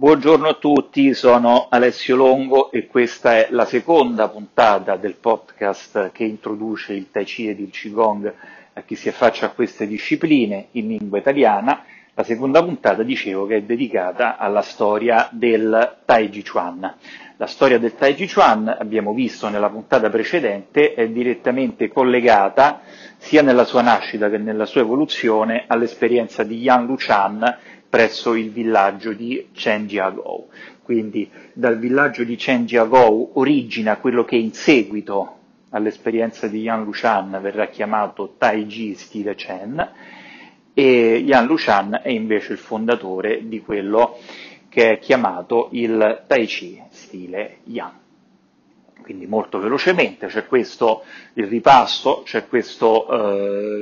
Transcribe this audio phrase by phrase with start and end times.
[0.00, 6.24] Buongiorno a tutti, sono Alessio Longo e questa è la seconda puntata del podcast che
[6.24, 8.34] introduce il Tai Chi ed il Qigong
[8.72, 11.84] a chi si affaccia a queste discipline in lingua italiana.
[12.14, 16.94] La seconda puntata dicevo che è dedicata alla storia del Tai Chi Chuan.
[17.36, 22.80] La storia del Tai Chi Chuan, abbiamo visto nella puntata precedente, è direttamente collegata
[23.18, 27.58] sia nella sua nascita che nella sua evoluzione all'esperienza di Yan Luchan
[27.90, 30.48] presso il villaggio di Chenjiagou.
[30.82, 35.38] Quindi dal villaggio di Chenjiagou origina quello che in seguito
[35.70, 39.88] all'esperienza di Yan Luchan verrà chiamato Tai Chi stile Chen
[40.72, 44.18] e Yan Luchan è invece il fondatore di quello
[44.68, 47.98] che è chiamato il Tai Chi stile Yan.
[49.02, 51.02] Quindi molto velocemente c'è questo
[51.34, 53.08] il ripasso, c'è questo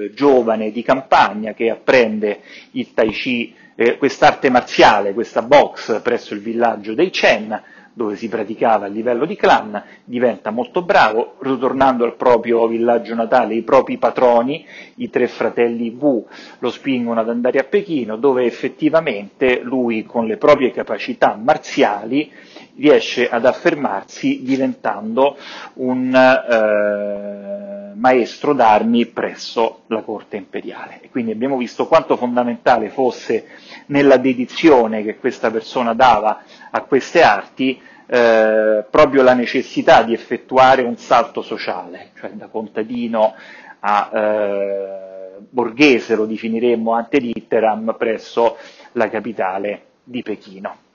[0.06, 2.40] eh, giovane di campagna che apprende
[2.72, 7.62] il Tai Chi, eh, quest'arte marziale, questa box presso il villaggio dei Chen,
[7.92, 13.54] dove si praticava a livello di clan, diventa molto bravo, ritornando al proprio villaggio natale,
[13.54, 16.26] i propri patroni, i tre fratelli Wu,
[16.58, 22.32] lo spingono ad andare a Pechino, dove effettivamente lui con le proprie capacità marziali
[22.78, 25.36] riesce ad affermarsi diventando
[25.74, 31.00] un eh, maestro d'armi presso la corte imperiale.
[31.10, 33.46] Quindi abbiamo visto quanto fondamentale fosse
[33.86, 40.82] nella dedizione che questa persona dava a queste arti eh, proprio la necessità di effettuare
[40.82, 43.34] un salto sociale, cioè da contadino
[43.80, 48.56] a eh, borghese, lo definiremmo ante litteram, presso
[48.92, 50.86] la capitale di Pechino.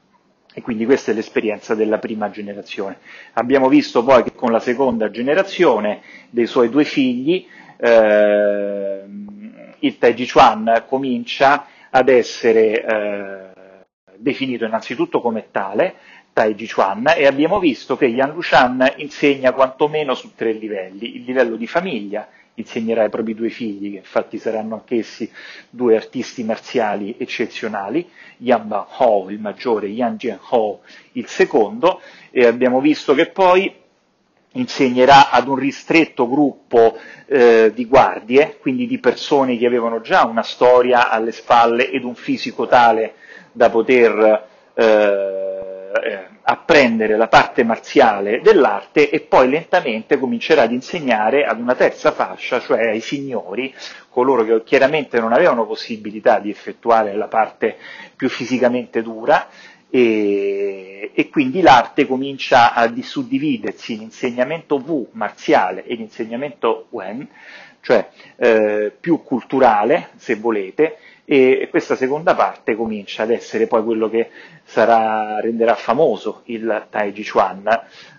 [0.53, 2.99] E quindi questa è l'esperienza della prima generazione.
[3.33, 7.45] Abbiamo visto poi che con la seconda generazione dei suoi due figli,
[7.77, 9.03] eh,
[9.79, 13.51] il Tai Chuan comincia ad essere eh,
[14.17, 15.95] definito innanzitutto come tale,
[16.33, 21.55] Tai Chuan, e abbiamo visto che Yan Lushan insegna quantomeno su tre livelli, il livello
[21.55, 25.29] di famiglia, insegnerà ai propri due figli, che infatti saranno anch'essi
[25.69, 30.81] due artisti marziali eccezionali, Yan Ban Ho, il maggiore, Yan Jian Ho,
[31.13, 33.73] il secondo, e abbiamo visto che poi
[34.55, 40.43] insegnerà ad un ristretto gruppo eh, di guardie, quindi di persone che avevano già una
[40.43, 43.15] storia alle spalle ed un fisico tale
[43.51, 51.45] da poter eh, eh, apprendere la parte marziale dell'arte e poi lentamente comincerà ad insegnare
[51.45, 53.73] ad una terza fascia, cioè ai signori,
[54.09, 57.77] coloro che chiaramente non avevano possibilità di effettuare la parte
[58.15, 59.47] più fisicamente dura,
[59.89, 67.27] e, e, quindi l'arte comincia a suddividersi in insegnamento Wu marziale e l'insegnamento Wen,
[67.79, 74.09] cioè eh, più culturale, se volete, e questa seconda parte comincia ad essere poi quello
[74.09, 74.29] che
[74.63, 77.67] sarà, renderà famoso il Tai Chi Chuan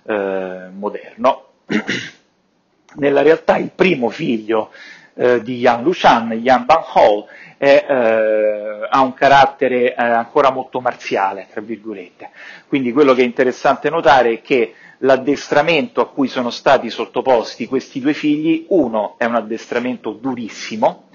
[0.05, 1.45] eh, moderno.
[2.97, 4.71] Nella realtà il primo figlio
[5.15, 7.27] eh, di Yan Lushan, Yan Ban Ho,
[7.57, 12.31] è, eh, ha un carattere eh, ancora molto marziale, tra virgolette.
[12.69, 18.01] Quindi quello che è interessante notare è che l'addestramento a cui sono stati sottoposti questi
[18.01, 21.09] due figli, uno è un addestramento durissimo,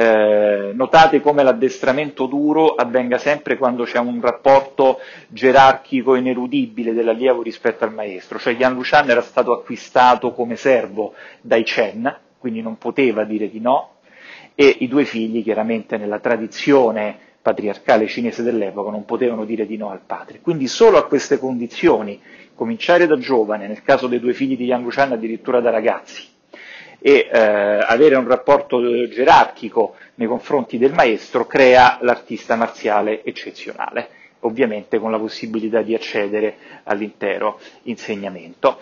[0.00, 7.84] eh, notate come l'addestramento duro avvenga sempre quando c'è un rapporto gerarchico ineludibile dell'allievo rispetto
[7.84, 11.12] al maestro, cioè Yan Lushan era stato acquistato come servo
[11.42, 13.96] dai Chen, quindi non poteva dire di no,
[14.54, 19.90] e i due figli chiaramente nella tradizione patriarcale cinese dell'epoca non potevano dire di no
[19.90, 20.40] al padre.
[20.40, 22.18] Quindi solo a queste condizioni,
[22.54, 26.29] cominciare da giovane, nel caso dei due figli di Yang Lushan addirittura da ragazzi,
[27.00, 34.08] e eh, avere un rapporto gerarchico nei confronti del maestro crea l'artista marziale eccezionale,
[34.40, 38.78] ovviamente con la possibilità di accedere all'intero insegnamento.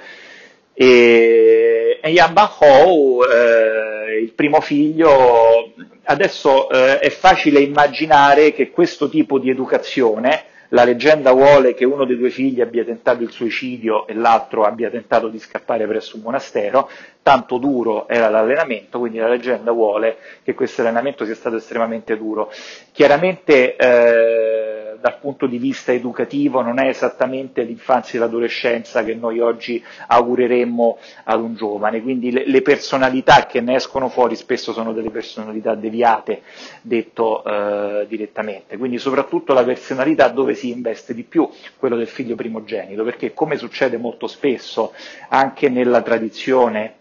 [0.75, 5.73] E, e Yan Ban Ho, eh, il primo figlio,
[6.05, 12.05] adesso eh, è facile immaginare che questo tipo di educazione la leggenda vuole che uno
[12.05, 16.23] dei due figli abbia tentato il suicidio e l'altro abbia tentato di scappare presso un
[16.23, 16.91] monastero,
[17.23, 22.51] tanto duro era l'allenamento, quindi la leggenda vuole che questo allenamento sia stato estremamente duro.
[22.93, 29.41] Chiaramente eh, dal punto di vista educativo non è esattamente l'infanzia e l'adolescenza che noi
[29.41, 34.93] oggi augureremmo ad un giovane, quindi le, le personalità che ne escono fuori spesso sono
[34.93, 36.43] delle personalità deviate,
[36.83, 41.49] detto eh, direttamente, quindi soprattutto la personalità dove si investe di più,
[41.79, 44.93] quello del figlio primogenito, perché come succede molto spesso
[45.29, 46.98] anche nella tradizione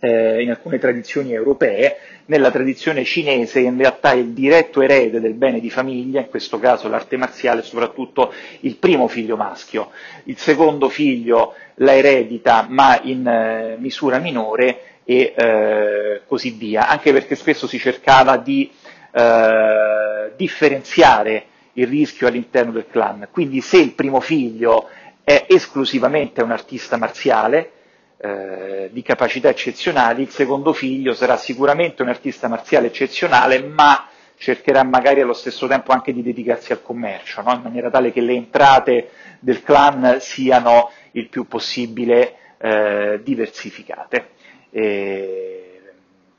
[0.00, 1.96] eh, in alcune tradizioni europee,
[2.26, 6.88] nella tradizione cinese in realtà il diretto erede del bene di famiglia, in questo caso
[6.88, 9.90] l'arte marziale, soprattutto il primo figlio maschio,
[10.24, 17.12] il secondo figlio la eredita ma in eh, misura minore e eh, così via, anche
[17.12, 18.70] perché spesso si cercava di
[19.12, 24.88] eh, differenziare il rischio all'interno del clan, quindi se il primo figlio
[25.24, 27.70] è esclusivamente un artista marziale,
[28.20, 34.82] eh, di capacità eccezionali, il secondo figlio sarà sicuramente un artista marziale eccezionale, ma cercherà
[34.84, 37.52] magari allo stesso tempo anche di dedicarsi al commercio, no?
[37.54, 39.10] in maniera tale che le entrate
[39.40, 44.30] del clan siano il più possibile eh, diversificate.
[44.70, 45.80] E,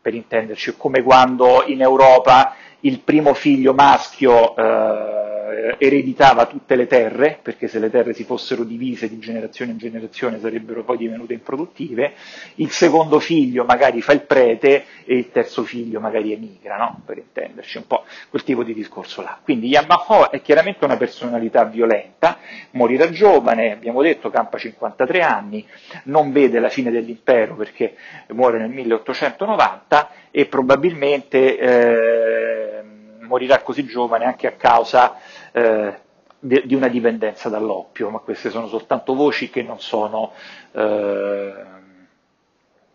[0.02, 5.29] per intenderci, come quando in Europa il primo figlio maschio eh,
[5.60, 9.78] eh, ereditava tutte le terre, perché se le terre si fossero divise di generazione in
[9.78, 12.14] generazione sarebbero poi divenute improduttive,
[12.56, 17.02] il secondo figlio magari fa il prete e il terzo figlio magari emigra, no?
[17.06, 19.38] per intenderci un po' quel tipo di discorso là.
[19.44, 22.38] Quindi Yamaha è chiaramente una personalità violenta,
[22.72, 25.66] morirà giovane, abbiamo detto campa 53 anni,
[26.04, 27.96] non vede la fine dell'impero perché
[28.30, 32.84] muore nel 1890 e probabilmente eh,
[33.30, 35.16] morirà così giovane anche a causa
[35.52, 36.00] eh,
[36.40, 40.34] di, una dipendenza dall'oppio, ma queste sono soltanto voci che non sono,
[40.72, 41.54] eh,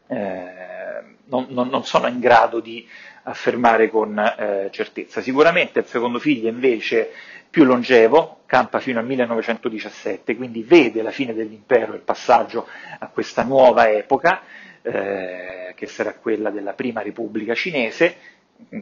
[0.07, 2.87] eh, non, non, non sono in grado di
[3.25, 5.21] affermare con eh, certezza.
[5.21, 7.11] Sicuramente il secondo figlio invece
[7.51, 12.67] più longevo, campa fino al 1917, quindi vede la fine dell'impero e il passaggio
[12.99, 14.43] a questa nuova epoca,
[14.83, 18.17] eh, che sarà quella della prima repubblica cinese,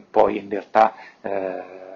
[0.09, 1.92] poi in realtà eh,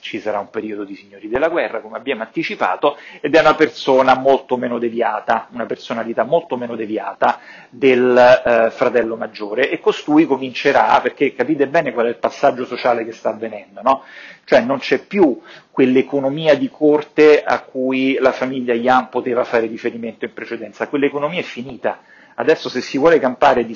[0.00, 4.14] ci sarà un periodo di signori della guerra, come abbiamo anticipato, ed è una persona
[4.14, 7.40] molto meno deviata, una personalità molto meno deviata
[7.70, 13.04] del eh, fratello maggiore e costui comincerà, perché capite bene qual è il passaggio sociale
[13.04, 14.02] che sta avvenendo, no?
[14.44, 15.40] Cioè non c'è più
[15.70, 21.44] quell'economia di corte a cui la famiglia Yan poteva fare riferimento in precedenza, quell'economia è
[21.44, 22.00] finita.
[22.34, 23.66] Adesso se si vuole campare,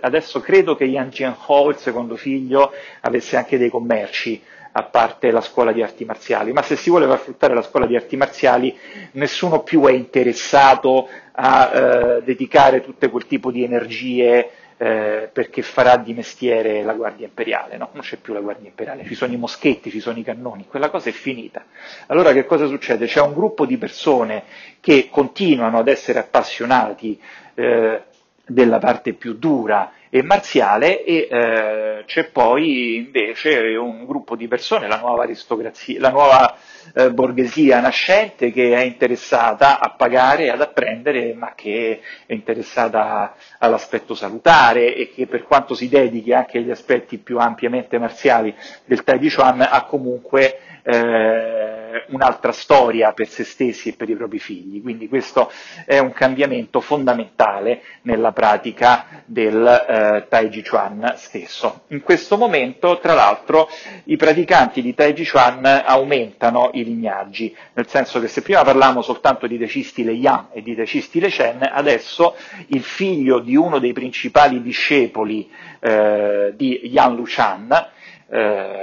[0.00, 2.72] adesso credo che Yan Jianhou, il secondo figlio,
[3.02, 7.06] avesse anche dei commerci, a parte la scuola di arti marziali, ma se si vuole
[7.06, 8.76] far fruttare la scuola di arti marziali
[9.12, 14.50] nessuno più è interessato a eh, dedicare tutto quel tipo di energie
[14.80, 17.90] eh, perché farà di mestiere la Guardia Imperiale, no?
[17.92, 20.88] Non c'è più la Guardia Imperiale, ci sono i moschetti, ci sono i cannoni, quella
[20.88, 21.64] cosa è finita.
[22.06, 23.06] Allora che cosa succede?
[23.06, 24.44] C'è un gruppo di persone
[24.80, 27.20] che continuano ad essere appassionati
[27.54, 28.02] eh,
[28.48, 34.88] della parte più dura e marziale e eh, c'è poi invece un gruppo di persone,
[34.88, 36.56] la nuova aristocrazia, la nuova
[36.94, 44.14] eh, borghesia nascente che è interessata a pagare ad apprendere, ma che è interessata all'aspetto
[44.14, 48.54] salutare e che per quanto si dedichi anche agli aspetti più ampiamente marziali
[48.86, 54.38] del Tai Chuan ha comunque eh, un'altra storia per se stessi e per i propri
[54.38, 54.80] figli.
[54.80, 55.52] Quindi questo
[55.84, 61.82] è un cambiamento fondamentale nella pratica del eh, Tai Chi Chuan stesso.
[61.88, 63.68] In questo momento, tra l'altro,
[64.04, 69.02] i praticanti di Tai Chi Chuan aumentano i lignaggi, nel senso che se prima parlavamo
[69.02, 72.34] soltanto di Tai Chi stile Yang e di Tai Chi stile Chen, adesso
[72.68, 77.90] il figlio di uno dei principali discepoli eh, di Yan Luchan,
[78.30, 78.77] eh,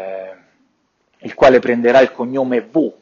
[1.26, 2.94] il quale prenderà il cognome Wu.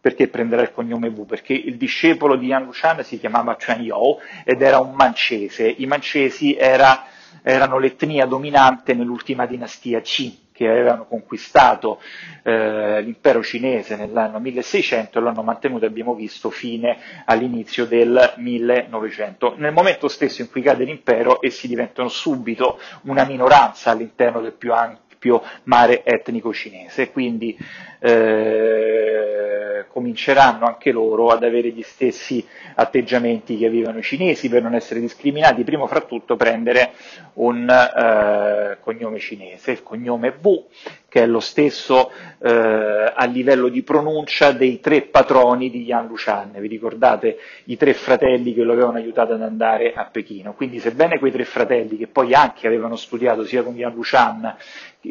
[0.00, 1.26] Perché prenderà il cognome Wu?
[1.26, 5.68] Perché il discepolo di Yan Lushan si chiamava Chuan Yao ed era un mancese.
[5.68, 7.04] I mancesi era,
[7.42, 12.00] erano l'etnia dominante nell'ultima dinastia Qin, che avevano conquistato
[12.42, 19.54] eh, l'impero cinese nell'anno 1600 e l'hanno mantenuto, abbiamo visto, fine all'inizio del 1900.
[19.58, 24.72] Nel momento stesso in cui cade l'impero essi diventano subito una minoranza all'interno del più
[24.74, 27.56] ampio ampio mare etnico cinese, quindi
[28.02, 32.44] eh, cominceranno anche loro ad avere gli stessi
[32.74, 36.92] atteggiamenti che avevano i cinesi per non essere discriminati, primo fra tutto prendere
[37.34, 40.66] un eh, cognome cinese, il cognome Wu,
[41.08, 46.52] che è lo stesso eh, a livello di pronuncia dei tre patroni di Yan Lushan,
[46.56, 51.18] vi ricordate i tre fratelli che lo avevano aiutato ad andare a Pechino, quindi sebbene
[51.18, 54.56] quei tre fratelli che poi anche avevano studiato sia con Yan Lushan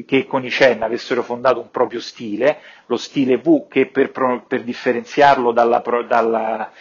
[0.06, 2.60] che con i Chen avessero fondato un proprio stile,
[2.92, 4.12] lo stile Wu che per,
[4.46, 6.72] per differenziarlo dalla, dalla,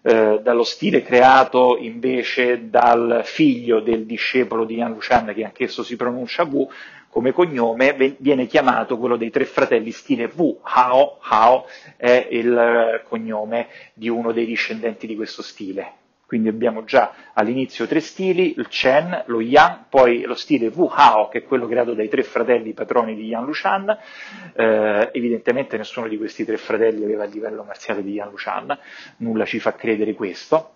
[0.00, 5.96] eh, dallo stile creato invece dal figlio del discepolo di Yan Lushan, che anch'esso si
[5.96, 6.70] pronuncia Wu,
[7.08, 13.66] come cognome viene chiamato quello dei tre fratelli stile Wu, Hao, Hao è il cognome
[13.92, 16.04] di uno dei discendenti di questo stile.
[16.26, 21.28] Quindi abbiamo già all'inizio tre stili, il Chen, lo Yang, poi lo stile Wu Hao,
[21.28, 23.96] che è quello creato dai tre fratelli patroni di Yan Lushan.
[24.54, 28.76] Eh, evidentemente nessuno di questi tre fratelli aveva il livello marziale di Yan Lushan,
[29.18, 30.72] nulla ci fa credere questo.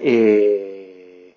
[0.00, 1.34] E,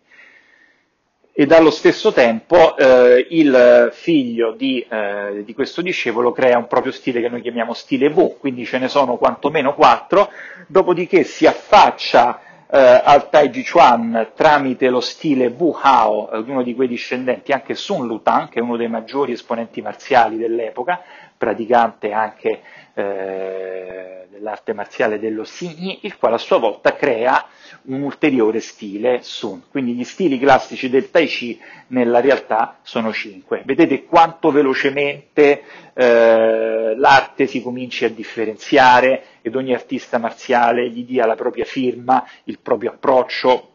[1.31, 6.91] e dallo stesso tempo eh, il figlio di, eh, di, questo discepolo crea un proprio
[6.91, 10.31] stile che noi chiamiamo stile Wu, quindi ce ne sono quantomeno quattro,
[10.67, 16.75] dopodiché si affaccia eh, al Taiji Chuan tramite lo stile Wu Hao, eh, uno di
[16.75, 21.01] quei discendenti, anche Sun Lutan, che è uno dei maggiori esponenti marziali dell'epoca,
[21.39, 22.61] praticante anche
[22.93, 27.47] eh, dell'arte marziale dello Xingyi, il quale a sua volta crea
[27.83, 29.63] un ulteriore stile Sun.
[29.71, 33.61] Quindi gli stili classici del Tai Chi nella realtà sono cinque.
[33.63, 41.25] Vedete quanto velocemente eh, l'arte si cominci a differenziare ed ogni artista marziale gli dia
[41.25, 43.71] la propria firma, il proprio approccio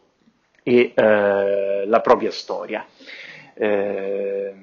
[0.63, 2.87] e eh, la propria storia.
[3.55, 4.55] Eh,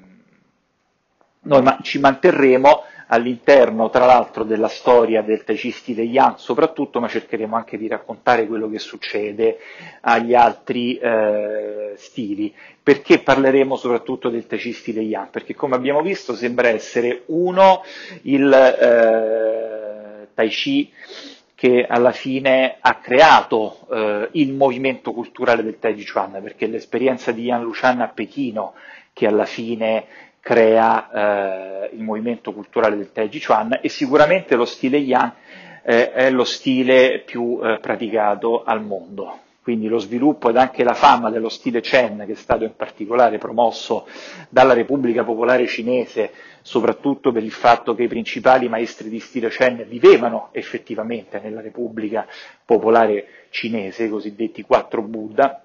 [1.44, 7.08] noi ma- ci manterremo all'interno tra l'altro della storia del Chi stile Yang soprattutto, ma
[7.08, 9.58] cercheremo anche di raccontare quello che succede
[10.00, 12.54] agli altri eh, stili.
[12.82, 15.30] Perché parleremo soprattutto del Chi stile Yang?
[15.30, 17.82] Perché come abbiamo visto sembra essere uno
[18.22, 20.92] il eh, Tai Chi
[21.62, 27.30] che alla fine ha creato eh, il movimento culturale del Tai Chi Chuan, perché l'esperienza
[27.30, 28.74] di Yan Lushan a Pechino,
[29.12, 30.06] che alla fine
[30.42, 35.32] crea eh, il movimento culturale del Taiji Chuan e sicuramente lo stile Yang
[35.84, 39.38] eh, è lo stile più eh, praticato al mondo.
[39.62, 43.38] Quindi lo sviluppo ed anche la fama dello stile Chen, che è stato in particolare
[43.38, 44.08] promosso
[44.48, 46.32] dalla Repubblica Popolare Cinese,
[46.62, 52.26] soprattutto per il fatto che i principali maestri di stile Chen vivevano effettivamente nella Repubblica
[52.64, 55.62] Popolare Cinese, i cosiddetti quattro Buddha,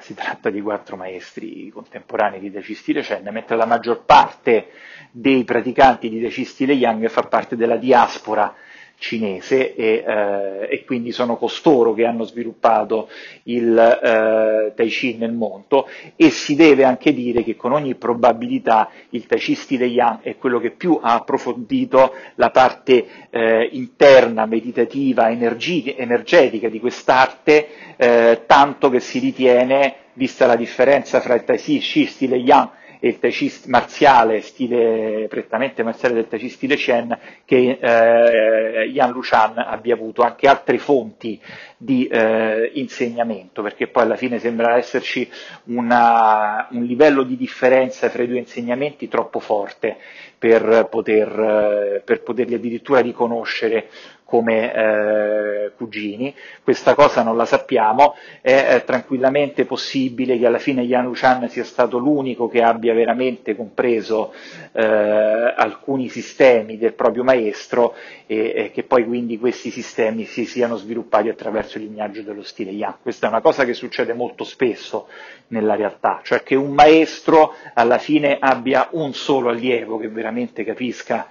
[0.00, 4.70] si tratta di quattro maestri contemporanei di Decistile Chen, mentre la maggior parte
[5.10, 8.54] dei praticanti di Decistile Yang fa parte della diaspora
[8.98, 13.08] cinese e, eh, e, quindi sono costoro che hanno sviluppato
[13.44, 15.88] il eh, Tai Chi nel mondo.
[16.16, 20.36] E si deve anche dire che con ogni probabilità il Tai Chi stile Yang è
[20.36, 28.42] quello che più ha approfondito la parte eh, interna, meditativa, energi- energetica di quest'arte, eh,
[28.46, 33.18] tanto che si ritiene, vista la differenza fra il Tai Chi stile Yang e il
[33.18, 39.58] Tai Chi marziale, stile, prettamente marziale del Tai Chi stile Chen, che eh, Yan Lushan
[39.58, 41.40] abbia avuto anche altre fonti
[41.76, 45.28] di eh, insegnamento, perché poi alla fine sembra esserci
[45.64, 49.96] una, un livello di differenza fra i due insegnamenti troppo forte
[50.38, 53.88] per, poter, per poterli addirittura riconoscere
[54.28, 60.82] come eh, cugini, questa cosa non la sappiamo, è eh, tranquillamente possibile che alla fine
[60.82, 64.34] Yan Luchan sia stato l'unico che abbia veramente compreso
[64.72, 67.94] eh, alcuni sistemi del proprio maestro
[68.26, 72.72] e, e, che poi quindi questi sistemi si siano sviluppati attraverso il lignaggio dello stile
[72.72, 72.96] Yan.
[73.00, 75.08] Questa è una cosa che succede molto spesso
[75.48, 81.28] nella realtà, cioè che un maestro alla fine abbia un solo allievo che veramente capisca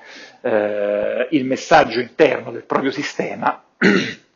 [0.48, 3.62] eh, il messaggio interno del proprio sistema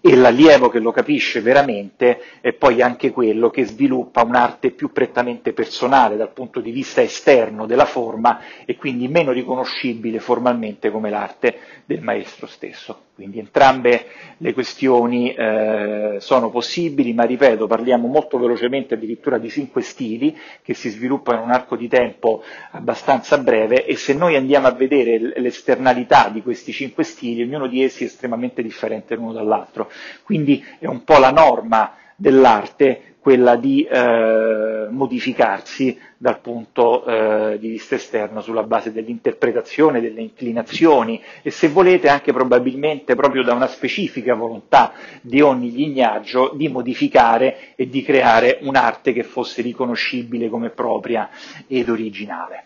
[0.00, 5.52] e l'allievo che lo capisce veramente è poi anche quello che sviluppa un'arte più prettamente
[5.52, 11.58] personale dal punto di vista esterno della forma e quindi meno riconoscibile formalmente come l'arte
[11.84, 13.04] del maestro stesso.
[13.14, 14.06] Quindi entrambe
[14.38, 20.74] le questioni eh, sono possibili, ma ripeto, parliamo molto velocemente addirittura di cinque stili che
[20.74, 25.40] si sviluppano in un arco di tempo abbastanza breve e se noi andiamo a vedere
[25.40, 29.73] l'esternalità di questi cinque stili, ognuno di essi è estremamente differente l'uno dall'altro.
[30.22, 37.68] Quindi è un po' la norma dell'arte quella di eh, modificarsi dal punto eh, di
[37.68, 43.66] vista esterno sulla base dell'interpretazione, delle inclinazioni e se volete anche probabilmente proprio da una
[43.66, 50.68] specifica volontà di ogni lignaggio di modificare e di creare un'arte che fosse riconoscibile come
[50.68, 51.30] propria
[51.66, 52.64] ed originale.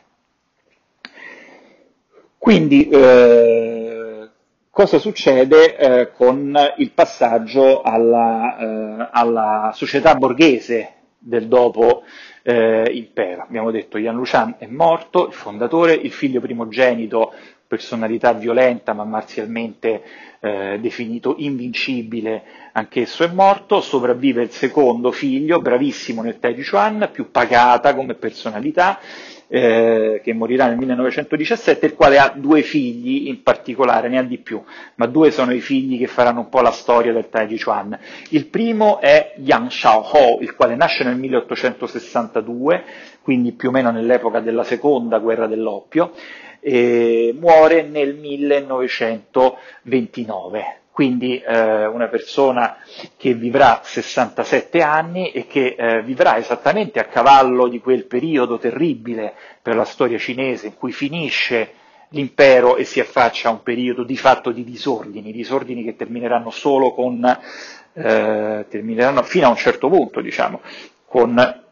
[2.36, 3.77] Quindi eh,
[4.78, 12.04] cosa succede eh, con il passaggio alla, eh, alla, società borghese del dopo
[12.44, 13.42] eh, impero.
[13.42, 17.32] Abbiamo detto Yan Lushan è morto, il fondatore, il figlio primogenito,
[17.68, 20.02] personalità violenta ma marzialmente
[20.40, 27.30] eh, definito invincibile, anch'esso è morto, sopravvive il secondo figlio, bravissimo nel Tai Chuan, più
[27.30, 28.98] pagata come personalità,
[29.48, 34.38] eh, che morirà nel 1917, il quale ha due figli in particolare, ne ha di
[34.38, 34.62] più,
[34.96, 37.98] ma due sono i figli che faranno un po' la storia del Tai Chuan.
[38.30, 42.84] Il primo è Yang Xiaohou, il quale nasce nel 1862,
[43.22, 46.12] quindi più o meno nell'epoca della seconda guerra dell'oppio,
[46.60, 52.78] e muore nel 1929 quindi eh, una persona
[53.16, 59.32] che vivrà 67 anni e che eh, vivrà esattamente a cavallo di quel periodo terribile
[59.62, 61.70] per la storia cinese in cui finisce
[62.08, 66.92] l'impero e si affaccia a un periodo di fatto di disordini, disordini che termineranno solo
[66.92, 67.24] con,
[67.92, 70.60] eh, termineranno fino a un certo punto, diciamo,
[71.06, 71.62] con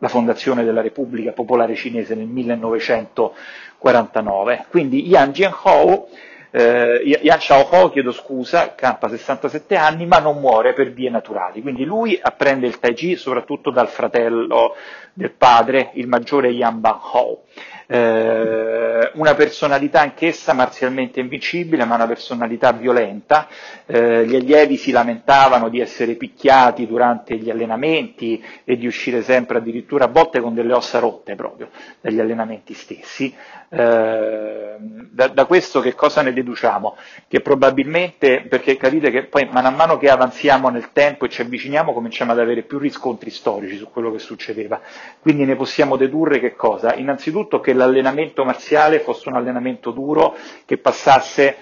[0.00, 4.66] la fondazione della Repubblica Popolare Cinese nel 1949.
[4.68, 6.08] Quindi Yang Jianhou
[6.52, 11.84] eh, Yan Xiaohou, chiedo scusa, campa 67 anni ma non muore per vie naturali, quindi
[11.84, 14.74] lui apprende il Tai Chi soprattutto dal fratello
[15.12, 17.44] del padre, il maggiore Yan Banhou
[17.92, 23.48] eh, una personalità anch'essa marzialmente invincibile, ma una personalità violenta.
[23.86, 29.58] Eh, gli allievi si lamentavano di essere picchiati durante gli allenamenti e di uscire sempre
[29.58, 31.70] addirittura a volte con delle ossa rotte proprio
[32.00, 33.34] dagli allenamenti stessi.
[33.72, 34.76] Eh,
[35.10, 36.96] da, da, questo che cosa ne deduciamo?
[37.28, 41.92] Che probabilmente, perché capite che poi man mano che avanziamo nel tempo e ci avviciniamo
[41.92, 44.80] cominciamo ad avere più riscontri storici su quello che succedeva,
[45.20, 46.94] quindi ne possiamo dedurre che cosa?
[46.94, 51.56] Innanzitutto che l'allenamento marziale fosse un allenamento duro che passasse,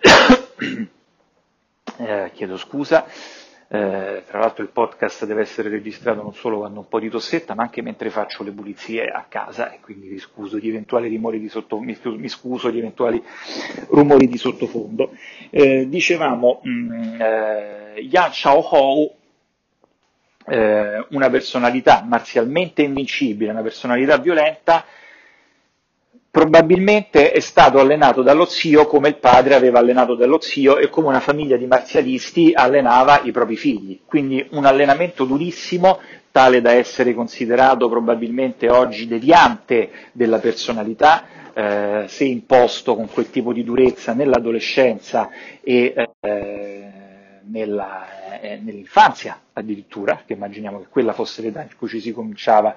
[1.98, 3.06] eh, chiedo scusa,
[3.68, 7.08] eh, tra l'altro il podcast deve essere registrato non solo quando ho un po' di
[7.08, 11.08] tossetta, ma anche mentre faccio le pulizie a casa e quindi mi scuso di eventuali
[11.08, 13.22] di, sotto, mi, mi scuso di eventuali
[13.88, 15.12] rumori di sottofondo.
[15.50, 19.20] Eh, dicevamo, mh, mm, eh, Yan Xiaohou
[20.46, 24.84] eh, una personalità marzialmente invincibile, una personalità violenta,
[26.32, 31.08] probabilmente è stato allenato dallo zio come il padre aveva allenato dallo zio e come
[31.08, 34.00] una famiglia di marzialisti allenava i propri figli.
[34.06, 42.24] Quindi un allenamento durissimo, tale da essere considerato probabilmente oggi deviante della personalità, eh, se
[42.24, 45.28] imposto con quel tipo di durezza nell'adolescenza
[45.62, 46.90] e eh,
[47.44, 52.74] nella, eh, nell'infanzia addirittura, che immaginiamo che quella fosse l'età in cui ci si cominciava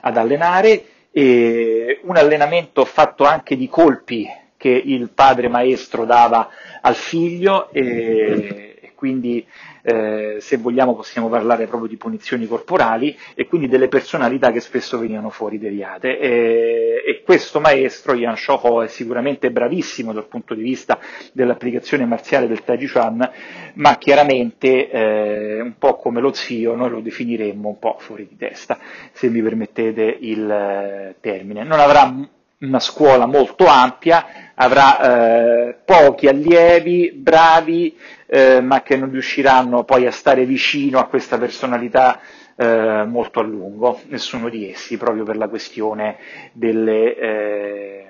[0.00, 0.84] ad allenare,
[1.18, 6.46] e un allenamento fatto anche di colpi che il padre maestro dava
[6.82, 8.65] al figlio e,
[8.96, 9.46] quindi
[9.82, 14.98] eh, se vogliamo possiamo parlare proprio di punizioni corporali e quindi delle personalità che spesso
[14.98, 16.18] venivano fuori deviate.
[16.18, 20.98] E, e questo maestro Yan Shouho è sicuramente bravissimo dal punto di vista
[21.32, 23.30] dell'applicazione marziale del Tai Chi Chuan
[23.74, 28.36] ma chiaramente eh, un po' come lo zio noi lo definiremmo un po' fuori di
[28.36, 28.78] testa
[29.12, 31.62] se mi permettete il eh, termine.
[31.62, 39.10] Non avrà una scuola molto ampia, avrà eh, pochi allievi bravi, eh, ma che non
[39.10, 42.20] riusciranno poi a stare vicino a questa personalità
[42.56, 46.16] eh, molto a lungo, nessuno di essi, proprio per la questione
[46.52, 48.06] delle, eh,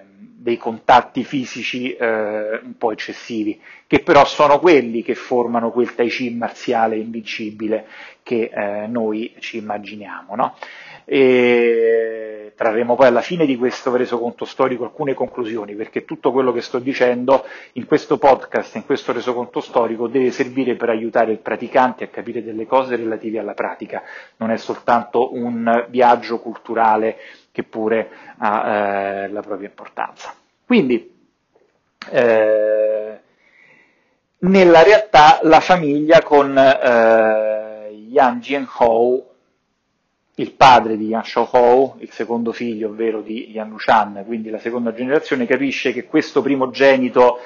[0.47, 6.09] dei contatti fisici eh, un po' eccessivi, che però sono quelli che formano quel Tai
[6.09, 7.87] Chi marziale invincibile
[8.23, 10.37] che eh, noi ci immaginiamo.
[10.37, 10.55] No?
[11.09, 16.63] E trarremo poi alla fine di questo resoconto storico alcune conclusioni, perché tutto quello che
[16.63, 22.05] sto dicendo in questo podcast, in questo resoconto storico, deve servire per aiutare il praticante
[22.05, 24.03] a capire delle cose relative alla pratica,
[24.39, 27.19] non è soltanto un viaggio culturale
[27.53, 30.35] che pure ha eh, la propria importanza.
[30.65, 31.15] Quindi,
[32.11, 33.21] eh,
[34.39, 39.36] nella realtà la famiglia con eh, Yang Jianhou
[40.39, 44.93] il padre di Yan Xiaohou, il secondo figlio, ovvero di Yan Lushan, quindi la seconda
[44.93, 47.39] generazione, capisce che questo primogenito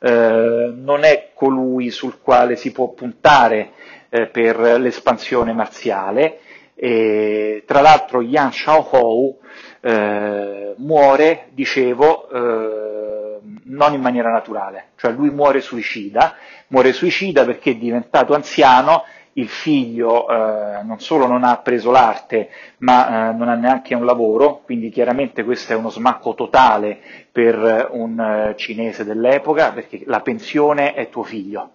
[0.00, 3.72] eh, non è colui sul quale si può puntare
[4.08, 6.40] eh, per l'espansione marziale.
[6.74, 9.38] E, tra l'altro Yan Xiaohou
[9.80, 16.36] eh, muore, dicevo, eh, non in maniera naturale, cioè lui muore suicida,
[16.68, 19.04] muore suicida perché è diventato anziano
[19.38, 24.04] il figlio eh, non solo non ha preso l'arte, ma eh, non ha neanche un
[24.04, 26.98] lavoro, quindi chiaramente questo è uno smacco totale
[27.30, 31.72] per un eh, cinese dell'epoca, perché la pensione è tuo figlio.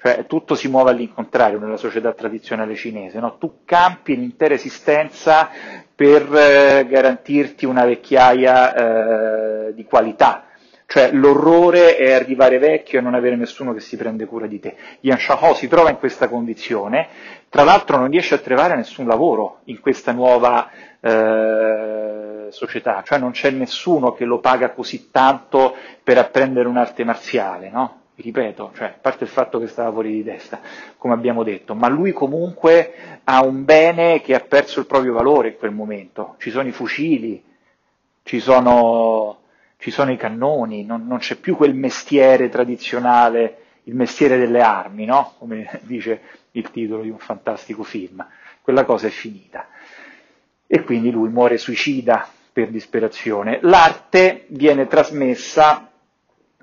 [0.00, 3.36] cioè tutto si muove all'incontrario nella società tradizionale cinese, no?
[3.38, 5.50] tu campi l'intera esistenza
[5.94, 10.44] per eh, garantirti una vecchiaia eh, di qualità,
[10.86, 14.76] cioè l'orrore è arrivare vecchio e non avere nessuno che si prende cura di te.
[15.00, 17.08] Yan Shao si trova in questa condizione,
[17.48, 20.70] tra l'altro non riesce a trovare nessun lavoro in questa nuova
[21.00, 27.70] eh, società, cioè non c'è nessuno che lo paga così tanto per apprendere un'arte marziale,
[27.70, 28.02] no?
[28.16, 30.60] ripeto, cioè, a parte il fatto che stava fuori di testa,
[30.96, 35.48] come abbiamo detto, ma lui comunque ha un bene che ha perso il proprio valore
[35.48, 36.36] in quel momento.
[36.38, 37.42] Ci sono i fucili,
[38.22, 39.38] ci sono,
[39.84, 45.04] ci sono i cannoni, non, non, c'è più quel mestiere tradizionale, il mestiere delle armi,
[45.04, 45.34] no?
[45.38, 48.26] come dice il titolo di un fantastico film.
[48.62, 49.68] Quella cosa è finita.
[50.66, 53.58] E quindi lui muore suicida per disperazione.
[53.60, 55.90] L'arte viene trasmessa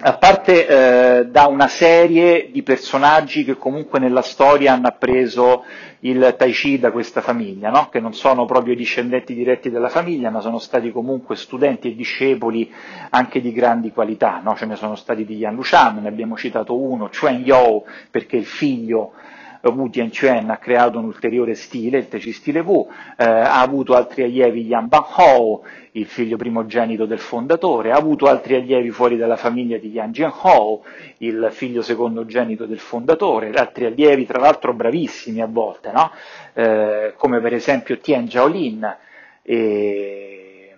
[0.04, 5.64] a parte eh, da una serie di personaggi che comunque nella storia hanno appreso
[6.00, 7.90] il Tai Chi da questa famiglia, no?
[7.90, 12.72] che non sono proprio discendenti diretti della famiglia, ma sono stati comunque studenti e discepoli
[13.12, 14.42] anche di grandi qualità.
[14.44, 14.56] No?
[14.56, 18.46] Ce ne sono stati di Yan Lushan, ne abbiamo citato uno, Chuan You, perché il
[18.46, 19.14] figlio
[19.70, 24.24] Wu Tianquan ha creato un ulteriore stile, il Teci stile Wu, eh, ha avuto altri
[24.24, 29.78] allievi Yan Banhou, il figlio primogenito del fondatore, ha avuto altri allievi fuori dalla famiglia
[29.78, 30.84] di Yan Jianhou,
[31.18, 36.12] il figlio secondogenito del fondatore, altri allievi tra l'altro bravissimi a volte, no?
[36.54, 38.98] eh, come per esempio Tian Zhaolin,
[39.44, 40.76] e...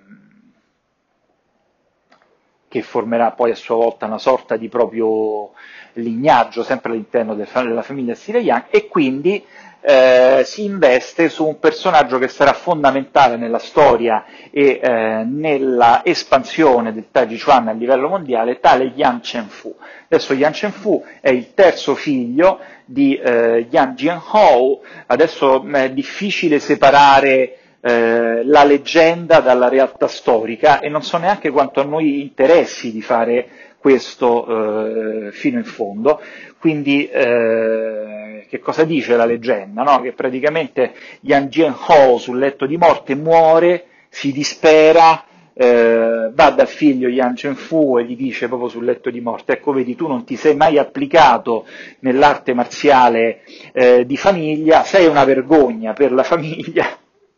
[2.73, 5.51] che formerà poi a sua volta una sorta di proprio
[5.93, 9.43] lignaggio sempre all'interno della famiglia stile Yang e quindi
[9.85, 16.93] eh, si investe su un personaggio che sarà fondamentale nella storia e eh, nella espansione
[16.93, 19.75] del Tai Chuan a livello mondiale, tale Yang Chen-Fu.
[20.05, 27.57] Adesso Yang Chen-Fu è il terzo figlio di eh, Yang Jianhou, adesso è difficile separare
[27.81, 33.01] eh, la leggenda dalla realtà storica e non so neanche quanto a noi interessi di
[33.01, 36.21] fare questo eh, fino in fondo.
[36.57, 39.83] Quindi eh, che cosa dice la leggenda?
[39.83, 39.99] No?
[39.99, 47.09] Che praticamente Yang Jianhou sul letto di morte muore, si dispera, eh, va dal figlio
[47.09, 50.37] Yang Chenfu e gli dice proprio sul letto di morte, ecco vedi tu non ti
[50.37, 51.65] sei mai applicato
[51.99, 53.41] nell'arte marziale
[53.73, 56.87] eh, di famiglia, sei una vergogna per la famiglia.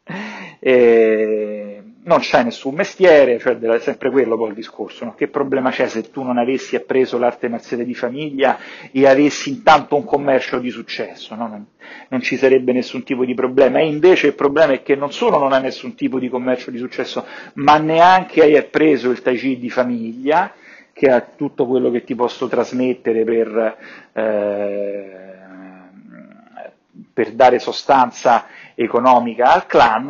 [0.67, 1.64] E
[2.05, 5.15] non c'hai nessun mestiere, cioè è sempre quello poi il discorso, no?
[5.15, 8.59] che problema c'è se tu non avessi appreso l'arte marziale di famiglia
[8.91, 11.47] e avessi intanto un commercio di successo, no?
[11.47, 11.65] non,
[12.09, 15.39] non, ci sarebbe nessun tipo di problema, e invece il problema è che non solo
[15.39, 19.57] non hai nessun tipo di commercio di successo, ma neanche hai appreso il Tai Chi
[19.57, 20.53] di famiglia,
[20.93, 23.77] che ha tutto quello che ti posso trasmettere per,
[24.13, 25.19] eh,
[27.11, 30.09] per dare sostanza economica al clan,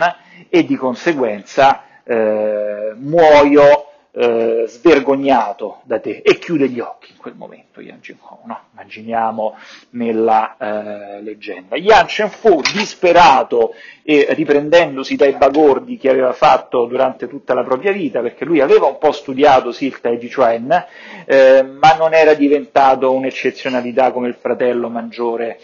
[0.49, 7.35] e di conseguenza eh, muoio eh, svergognato da te e chiude gli occhi in quel
[7.35, 8.59] momento Yan Zhenhou, no?
[8.71, 9.57] immaginiamo
[9.91, 11.75] nella eh, leggenda.
[11.75, 18.21] Yan Zhenfu, disperato e riprendendosi dai bagordi che aveva fatto durante tutta la propria vita,
[18.21, 20.85] perché lui aveva un po' studiato sì il Tai Chi Chuan,
[21.25, 25.59] eh, ma non era diventato un'eccezionalità come il fratello maggiore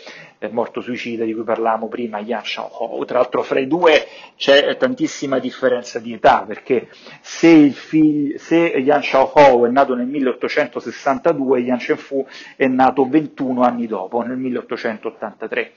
[0.49, 3.05] morto suicida di cui parlavamo prima, Yan Shaohou.
[3.05, 6.89] Tra l'altro fra i due c'è tantissima differenza di età, perché
[7.21, 12.00] se, il figlio, se Yan Shaohou è nato nel 1862, Yan Shenfu
[12.55, 15.71] è nato 21 anni dopo, nel 1883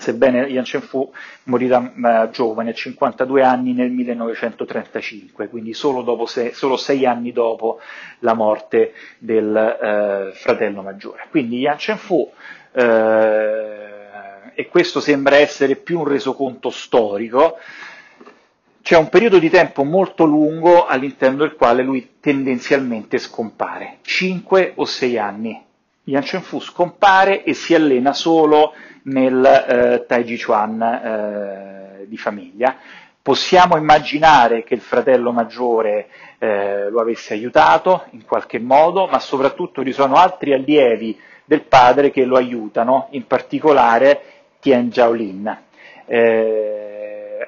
[0.00, 1.12] sebbene Yan Shenfu
[1.44, 1.92] morirà
[2.24, 7.80] eh, giovane, a 52 anni nel 1935, quindi solo, sei, solo sei anni dopo
[8.20, 11.26] la morte del eh, fratello maggiore.
[11.30, 12.32] Quindi Yan Shenfu
[12.72, 13.90] eh,
[14.54, 17.58] e questo sembra essere più un resoconto storico,
[18.82, 24.84] c'è un periodo di tempo molto lungo all'interno del quale lui tendenzialmente scompare, 5 o
[24.84, 25.62] 6 anni.
[26.04, 28.72] Yan Chen-Fu scompare e si allena solo
[29.04, 32.76] nel eh, Tai Chi Chuan eh, di famiglia.
[33.22, 39.84] Possiamo immaginare che il fratello maggiore eh, lo avesse aiutato in qualche modo, ma soprattutto
[39.84, 44.22] ci sono altri allievi del padre che lo aiutano, in particolare
[44.58, 45.58] Tian Zhaolin.
[46.06, 46.89] Eh,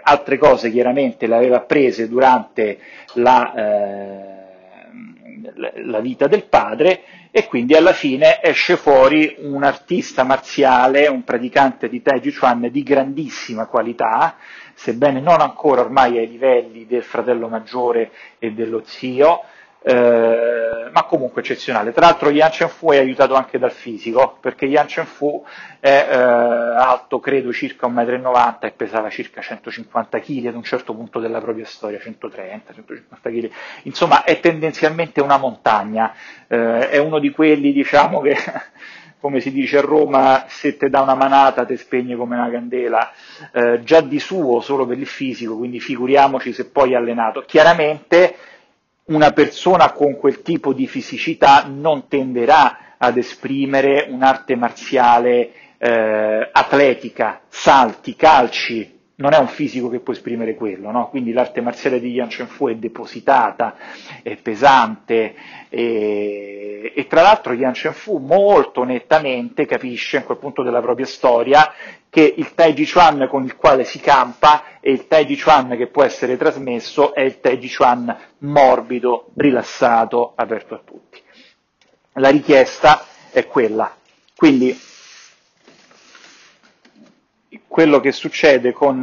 [0.03, 2.79] altre cose chiaramente le aveva apprese durante
[3.15, 4.43] la, eh,
[5.85, 11.89] la vita del padre e quindi alla fine esce fuori un artista marziale, un praticante
[11.89, 14.37] di Tai Chi Chuan di grandissima qualità,
[14.75, 19.41] sebbene non ancora ormai ai livelli del fratello maggiore e dello zio,
[19.83, 20.91] eh,
[21.33, 21.93] comunque eccezionale.
[21.93, 25.45] Tra l'altro Yan Chen Fu è aiutato anche dal fisico, perché Yan Chen Fu
[25.81, 30.95] è eh, alto credo circa 1,90 m e pesava circa 150 kg ad un certo
[30.95, 33.51] punto della propria storia, 130, 150 kg,
[33.85, 36.15] insomma è tendenzialmente una montagna,
[36.47, 38.37] eh, è uno di quelli diciamo che
[39.19, 43.13] come si dice a Roma, se te dà una manata te spegne come una candela,
[43.53, 47.45] eh, già di suo solo per il fisico, quindi figuriamoci se poi allenato.
[47.47, 48.35] Chiaramente
[49.07, 57.41] una persona con quel tipo di fisicità non tenderà ad esprimere un'arte marziale eh, atletica,
[57.49, 61.09] salti, calci, non è un fisico che può esprimere quello, no?
[61.09, 63.77] quindi l'arte marziale di Yan Chen Fu è depositata,
[64.21, 65.35] è pesante
[65.69, 71.07] e, e tra l'altro Yan Chen Fu molto nettamente capisce in quel punto della propria
[71.07, 71.73] storia
[72.11, 75.77] che il Tai Chi Chuan con il quale si campa e il Tai Chi Chuan
[75.77, 81.21] che può essere trasmesso è il Tai Chi Chuan morbido, rilassato, aperto a tutti.
[82.15, 83.95] La richiesta è quella.
[84.37, 84.77] Quindi
[87.73, 89.03] quello che succede con,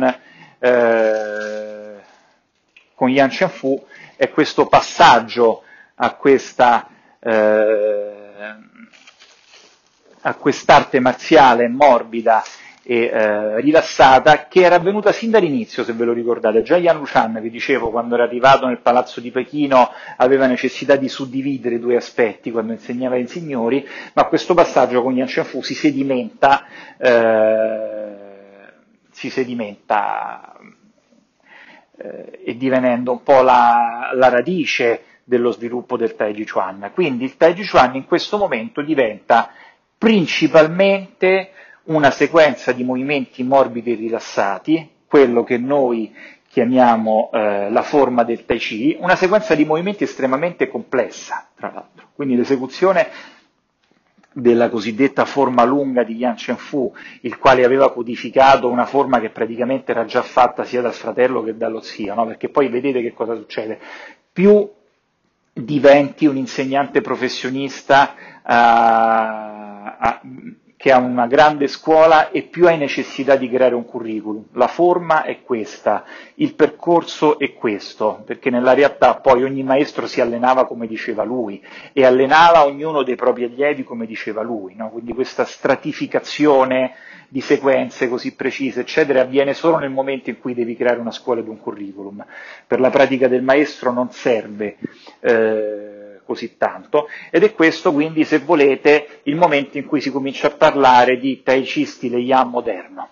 [0.59, 1.95] eh,
[2.93, 3.83] con Yan Fu
[4.15, 5.63] è questo passaggio
[5.95, 6.87] a questa
[7.19, 8.13] eh,
[10.21, 12.43] a quest'arte marziale morbida
[12.83, 16.61] e eh, rilassata che era avvenuta sin dall'inizio, se ve lo ricordate.
[16.61, 21.07] Già Yan Luchan, vi dicevo, quando era arrivato nel palazzo di Pechino aveva necessità di
[21.07, 26.65] suddividere due aspetti quando insegnava ai signori, ma questo passaggio con Yan Fu si sedimenta
[26.97, 27.88] eh,
[29.19, 30.57] si sedimenta
[31.97, 36.91] eh, e divenendo un po' la, la, radice dello sviluppo del Tai Chuan.
[36.93, 39.51] Quindi il Tai Chuan in questo momento diventa
[39.97, 41.51] principalmente
[41.85, 46.15] una sequenza di movimenti morbidi e rilassati, quello che noi
[46.47, 52.07] chiamiamo eh, la forma del Tai Chi, una sequenza di movimenti estremamente complessa, tra l'altro.
[52.15, 53.09] Quindi l'esecuzione
[54.31, 59.29] della cosiddetta forma lunga di Yan Chen Fu, il quale aveva codificato una forma che
[59.29, 62.25] praticamente era già fatta sia dal fratello che dallo zio, no?
[62.25, 63.79] perché poi vedete che cosa succede.
[64.31, 64.69] Più
[65.53, 68.13] diventi un insegnante professionista
[68.45, 70.27] uh,
[70.79, 74.45] che ha una grande scuola e più hai necessità di creare un curriculum.
[74.53, 80.21] La forma è questa, il percorso è questo, perché nella realtà poi ogni maestro si
[80.21, 81.61] allenava come diceva lui
[81.91, 84.89] e allenava ognuno dei propri allievi come diceva lui, no?
[84.89, 86.93] quindi questa stratificazione
[87.27, 91.41] di sequenze così precise, eccetera, avviene solo nel momento in cui devi creare una scuola
[91.41, 92.25] ed un curriculum.
[92.65, 94.77] Per la pratica del maestro non serve.
[95.19, 95.88] Eh,
[96.29, 100.51] così tanto ed è questo quindi se volete il momento in cui si comincia a
[100.51, 103.09] parlare di Tai Chi stile Yan moderno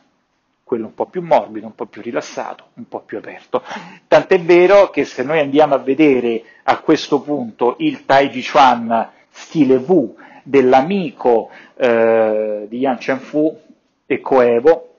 [0.64, 3.64] quello un po' più morbido, un po' più rilassato, un po' più aperto.
[4.06, 9.10] Tant'è vero che se noi andiamo a vedere a questo punto il Tai Chi Chuan
[9.30, 13.58] stile Wu dell'amico eh, di Yan Chen Fu
[14.06, 14.96] e coevo,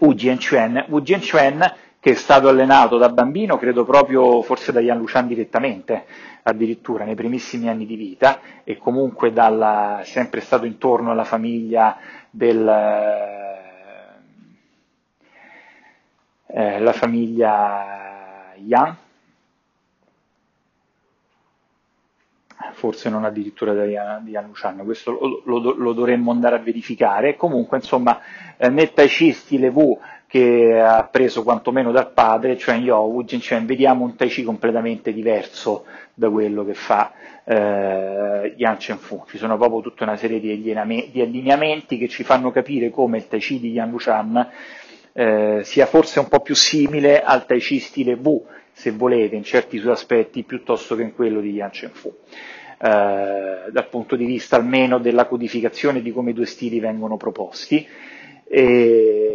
[0.00, 4.96] Wu Jianquan, Wu Jianquan che è stato allenato da bambino, credo proprio forse da Yan
[4.96, 6.06] Lucian direttamente,
[6.42, 11.98] addirittura nei primissimi anni di vita, e comunque dalla, sempre stato intorno alla famiglia
[12.30, 12.66] del,
[16.46, 18.96] eh, la famiglia Yan,
[22.72, 27.36] forse non addirittura di Yan Luciano, questo lo, lo, lo, dovremmo andare a verificare.
[27.36, 28.20] Comunque, insomma,
[28.56, 29.98] eh, nel Tai Chi stile Wu
[30.30, 35.12] che ha preso quantomeno dal padre, cioè in Yowu, cioè vediamo un Tai Chi completamente
[35.12, 37.10] diverso da quello che fa
[37.42, 39.24] eh, Yan Chen Fu.
[39.26, 43.40] Ci sono proprio tutta una serie di, allineamenti che ci fanno capire come il Tai
[43.40, 44.48] Chi di Yan Luchan
[45.12, 49.42] eh, sia forse un po' più simile al Tai Chi stile Wu, se volete, in
[49.42, 52.08] certi suoi aspetti, piuttosto che in quello di Yan Chen Fu.
[52.08, 57.84] Eh, dal punto di vista almeno della codificazione di come i due stili vengono proposti.
[58.52, 59.29] E,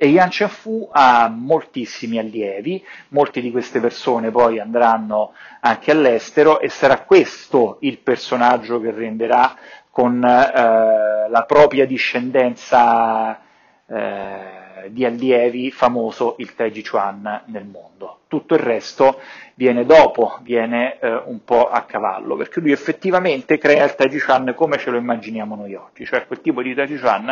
[0.00, 6.68] e Yan Fu ha moltissimi allievi, molte di queste persone poi andranno anche all'estero e
[6.68, 9.56] sarà questo il personaggio che renderà
[9.90, 13.40] con eh, la propria discendenza
[13.88, 18.20] eh, di allievi famoso il Taiji Chuan nel mondo.
[18.28, 19.20] Tutto il resto
[19.54, 24.54] viene dopo, viene eh, un po' a cavallo, perché lui effettivamente crea il Taiji Chuan
[24.54, 27.28] come ce lo immaginiamo noi oggi, cioè quel tipo di Taiji Chuan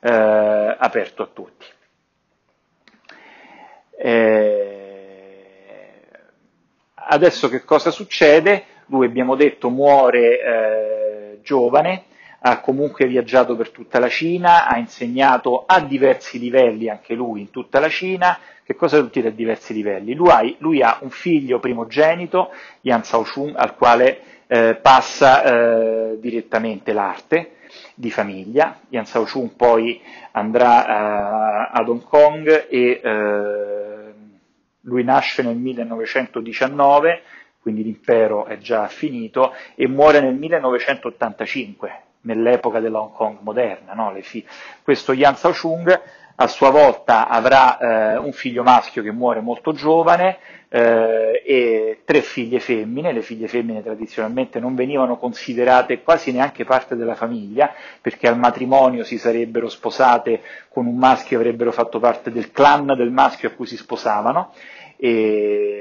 [0.00, 1.66] eh, aperto a tutti.
[4.00, 5.48] Eh,
[6.94, 8.64] adesso che cosa succede?
[8.86, 12.04] Lui abbiamo detto muore eh, giovane,
[12.40, 17.50] ha comunque viaggiato per tutta la Cina, ha insegnato a diversi livelli anche lui in
[17.50, 18.38] tutta la Cina.
[18.64, 20.14] Che cosa vuol dire a diversi livelli?
[20.14, 22.50] Lui ha, lui ha un figlio primogenito,
[22.82, 27.56] Yan Shaochun, al quale eh, passa eh, direttamente l'arte
[27.94, 28.80] di famiglia.
[28.90, 30.00] Yan Shaochun poi
[30.32, 33.87] andrà eh, ad Hong Kong e eh,
[34.88, 37.22] lui nasce nel 1919,
[37.60, 43.92] quindi l'impero è già finito, e muore nel 1985, nell'epoca della Hong Kong moderna.
[43.92, 44.16] No?
[44.22, 44.44] Fi-
[44.82, 46.00] questo Yan Shaochung
[46.40, 52.22] a sua volta avrà eh, un figlio maschio che muore molto giovane eh, e tre
[52.22, 53.12] figlie femmine.
[53.12, 59.02] Le figlie femmine tradizionalmente non venivano considerate quasi neanche parte della famiglia perché al matrimonio
[59.02, 63.52] si sarebbero sposate con un maschio e avrebbero fatto parte del clan del maschio a
[63.52, 64.52] cui si sposavano.
[64.98, 65.78] E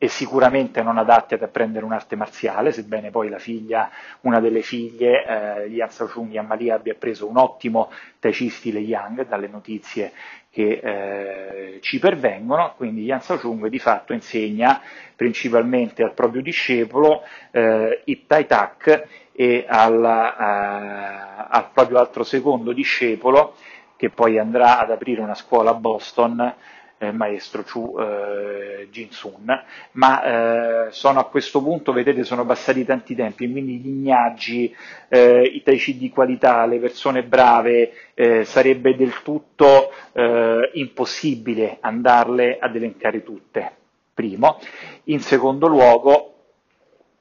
[0.00, 5.24] e sicuramente non adatte ad apprendere un'arte marziale, sebbene poi la figlia, una delle figlie,
[5.24, 10.12] eh, Yan Shaochun Yan abbia preso un ottimo Tai Chi stile Yang, dalle notizie
[10.50, 14.80] che eh, ci pervengono, quindi Yan Shaochun di fatto insegna
[15.16, 22.72] principalmente al proprio discepolo eh, il Tai Tak e alla, eh, al proprio altro secondo
[22.72, 23.56] discepolo,
[23.96, 26.54] che poi andrà ad aprire una scuola a Boston,
[26.98, 33.14] eh, maestro Chu eh, Jin-sun, ma eh, sono a questo punto, vedete, sono passati tanti
[33.14, 34.74] tempi, quindi i lignaggi,
[35.08, 41.78] eh, i tai chi di qualità, le persone brave, eh, sarebbe del tutto eh, impossibile
[41.80, 43.70] andarle ad elencare tutte,
[44.12, 44.58] primo.
[45.04, 46.34] In secondo luogo,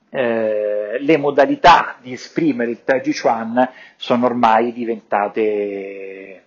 [0.10, 6.47] eh, le modalità di esprimere il Tai Chi Chuan sono ormai diventate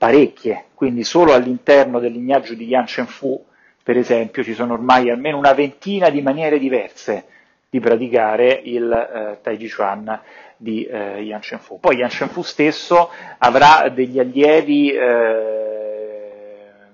[0.00, 3.44] parecchie, quindi solo all'interno del lignaggio di Yan Fu,
[3.82, 7.26] per esempio, ci sono ormai almeno una ventina di maniere diverse
[7.68, 10.18] di praticare il eh, Tai Chi Chuan
[10.56, 11.78] di eh, Yan Fu.
[11.78, 15.90] Poi Yan Fu stesso avrà degli allievi eh,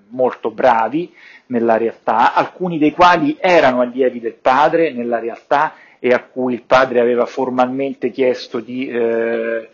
[0.09, 1.15] molto bravi
[1.47, 6.63] nella realtà, alcuni dei quali erano allievi del padre nella realtà e a cui il
[6.63, 9.69] padre aveva formalmente chiesto di eh,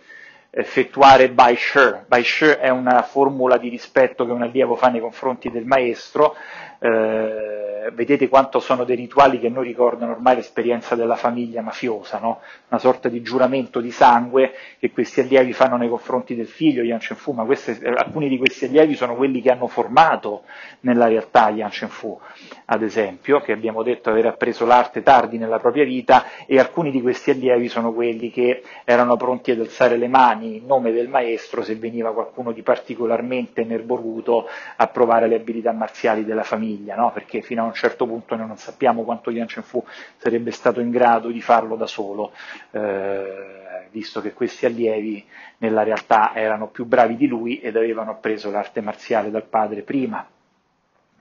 [0.55, 2.05] effettuare by sure.
[2.07, 6.37] By sure è una formula di rispetto che un allievo fa nei confronti del maestro,
[6.79, 7.62] eh,
[7.93, 12.41] vedete quanto sono dei rituali che noi ricordano ormai l'esperienza della famiglia mafiosa, no?
[12.69, 16.99] una sorta di giuramento di sangue che questi allievi fanno nei confronti del figlio Yan
[16.99, 20.43] Chen Fu, ma queste, eh, alcuni di questi allievi sono quelli che hanno formato
[20.81, 22.19] nella realtà Yan Chen Fu,
[22.67, 27.01] ad esempio, che abbiamo detto aver appreso l'arte tardi nella propria vita e alcuni di
[27.01, 31.63] questi allievi sono quelli che erano pronti ad alzare le mani in nome del maestro
[31.63, 37.11] se veniva qualcuno di particolarmente nerboruto a provare le abilità marziali della famiglia, no?
[37.13, 39.85] perché fino a un certo punto noi non sappiamo quanto Yan Chen Fu
[40.19, 42.33] sarebbe stato in grado di farlo da solo.
[42.71, 45.25] Eh, visto che questi allievi
[45.59, 50.27] nella realtà erano più bravi di lui ed avevano appreso l'arte marziale dal padre prima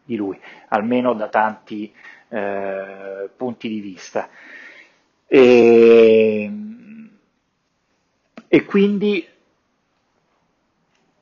[0.04, 1.94] di lui, almeno da tanti
[2.30, 4.30] eh, punti di vista.
[5.28, 6.52] E,
[8.48, 9.28] e, quindi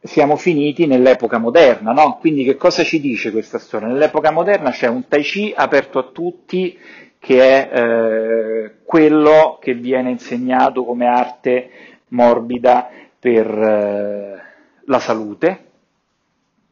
[0.10, 2.17] siamo finiti nell'epoca moderna, no?
[2.19, 3.88] Quindi che cosa ci dice questa storia?
[3.88, 6.78] Nell'epoca moderna c'è un Tai Chi aperto a tutti
[7.19, 11.69] che è eh, quello che viene insegnato come arte
[12.08, 14.41] morbida per eh,
[14.86, 15.65] la salute,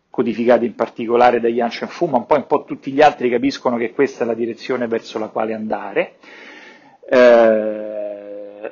[0.10, 3.30] codificati in particolare da Yan Shen Fu, ma un po', un po' tutti gli altri
[3.30, 6.16] capiscono che questa è la direzione verso la quale andare.
[7.08, 7.87] Eh,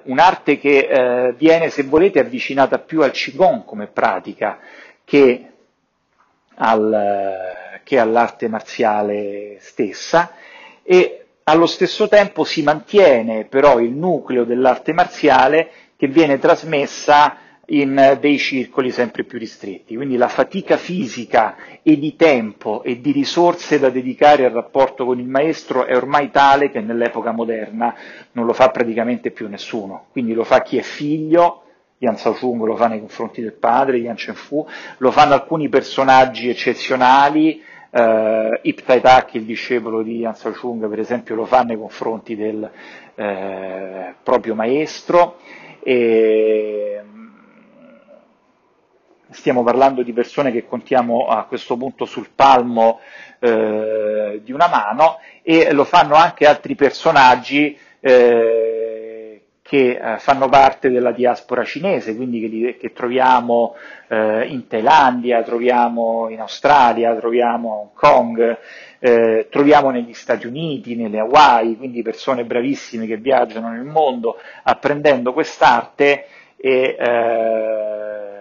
[0.04, 4.60] un'arte che eh, viene, se volete, avvicinata più al Qigong come pratica
[5.04, 5.52] che,
[6.56, 10.34] al, che all'arte marziale stessa
[10.84, 18.18] e allo stesso tempo si mantiene però il nucleo dell'arte marziale che viene trasmessa in
[18.20, 19.96] dei circoli sempre più ristretti.
[19.96, 25.20] Quindi la fatica fisica e di tempo e di risorse da dedicare al rapporto con
[25.20, 27.96] il maestro è ormai tale che nell'epoca moderna
[28.34, 30.06] non lo fa praticamente più nessuno.
[30.12, 31.64] Quindi lo fa chi è figlio,
[32.00, 34.66] Yan Shaochung lo fa nei confronti del padre, Yan Fu,
[34.98, 41.00] lo fanno alcuni personaggi eccezionali, eh, Ip Tai Tak, il discepolo di Yan Shaochung, per
[41.00, 42.70] esempio, lo fa nei confronti del
[43.16, 45.38] eh, proprio maestro.
[45.82, 47.02] E,
[49.36, 53.00] stiamo parlando di persone che contiamo a questo punto sul palmo
[53.40, 60.92] eh, di una mano e lo fanno anche altri personaggi eh, che eh, fanno parte
[60.92, 63.74] della diaspora cinese, quindi che, che troviamo
[64.08, 68.58] eh, in Thailandia, troviamo in Australia, troviamo a Hong Kong,
[69.00, 75.34] eh, troviamo negli Stati Uniti, nelle Hawaii, quindi persone bravissime che viaggiano nel mondo apprendendo
[75.34, 76.28] quest'arte
[76.58, 78.35] e, eh,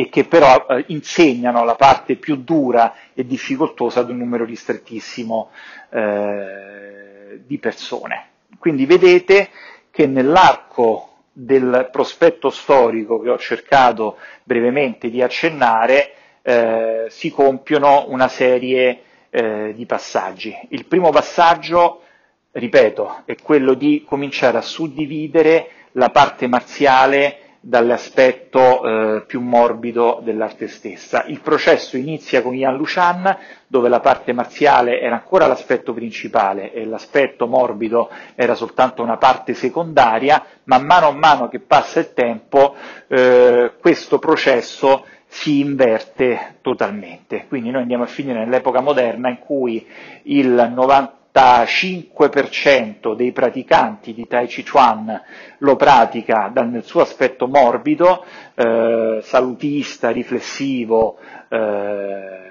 [0.00, 5.50] e che però eh, insegnano la parte più dura e difficoltosa ad un numero ristrettissimo
[5.90, 8.28] eh, di persone.
[8.58, 9.50] Quindi vedete
[9.90, 18.28] che nell'arco del prospetto storico che ho cercato brevemente di accennare eh, si compiono una
[18.28, 20.56] serie eh, di passaggi.
[20.70, 22.04] Il primo passaggio,
[22.52, 28.82] ripeto, è quello di cominciare a suddividere la parte marziale dall'aspetto
[29.18, 31.24] eh, più morbido dell'arte stessa.
[31.26, 33.36] Il processo inizia con Yan Lushan,
[33.66, 39.52] dove la parte marziale era ancora l'aspetto principale e l'aspetto morbido era soltanto una parte
[39.52, 42.74] secondaria, ma mano a mano che passa il tempo
[43.08, 47.44] eh, questo processo si inverte totalmente.
[47.46, 49.86] Quindi noi andiamo a finire nell'epoca moderna in cui
[50.24, 55.20] il 90 95% dei praticanti di Tai Chi Chuan
[55.58, 58.24] lo pratica nel suo aspetto morbido,
[58.54, 61.18] eh, salutista, riflessivo,
[61.48, 62.48] eh,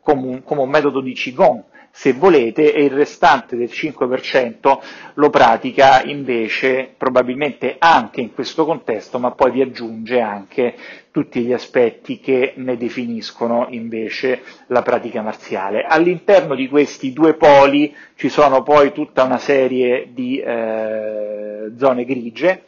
[0.00, 4.78] come, un, come un metodo di Qigong, se volete, e il restante del 5%
[5.14, 10.74] lo pratica invece probabilmente anche in questo contesto, ma poi vi aggiunge anche
[11.10, 15.82] tutti gli aspetti che ne definiscono invece la pratica marziale.
[15.82, 22.62] All'interno di questi due poli ci sono poi tutta una serie di eh, zone grigie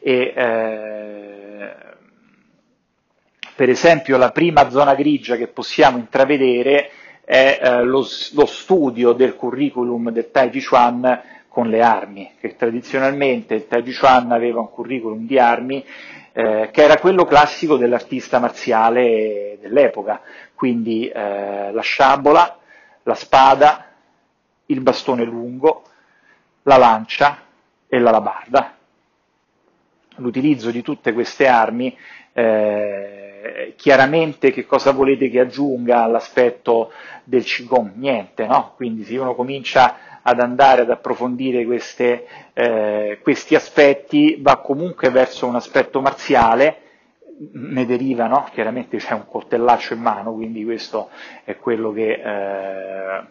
[0.00, 1.74] e eh,
[3.56, 6.90] per esempio la prima zona grigia che possiamo intravedere
[7.26, 12.54] è eh, lo, lo, studio del curriculum del Tai Chi Chuan con le armi, che
[12.54, 15.84] tradizionalmente il Tai Chi Chuan aveva un curriculum di armi
[16.32, 20.20] eh, che era quello classico dell'artista marziale dell'epoca,
[20.54, 22.58] quindi eh, la sciabola,
[23.02, 23.86] la spada,
[24.66, 25.82] il bastone lungo,
[26.62, 27.42] la lancia
[27.88, 28.74] e la labarda.
[30.18, 31.96] L'utilizzo di tutte queste armi
[32.32, 33.25] eh,
[33.76, 36.90] chiaramente che cosa volete che aggiunga all'aspetto
[37.24, 37.92] del Qigong?
[37.94, 38.72] Niente, no?
[38.76, 45.46] Quindi se uno comincia ad andare ad approfondire queste, eh, questi aspetti va comunque verso
[45.46, 46.80] un aspetto marziale,
[47.52, 48.48] ne deriva, no?
[48.52, 51.10] Chiaramente c'è un coltellaccio in mano, quindi questo
[51.44, 53.24] è quello che, eh,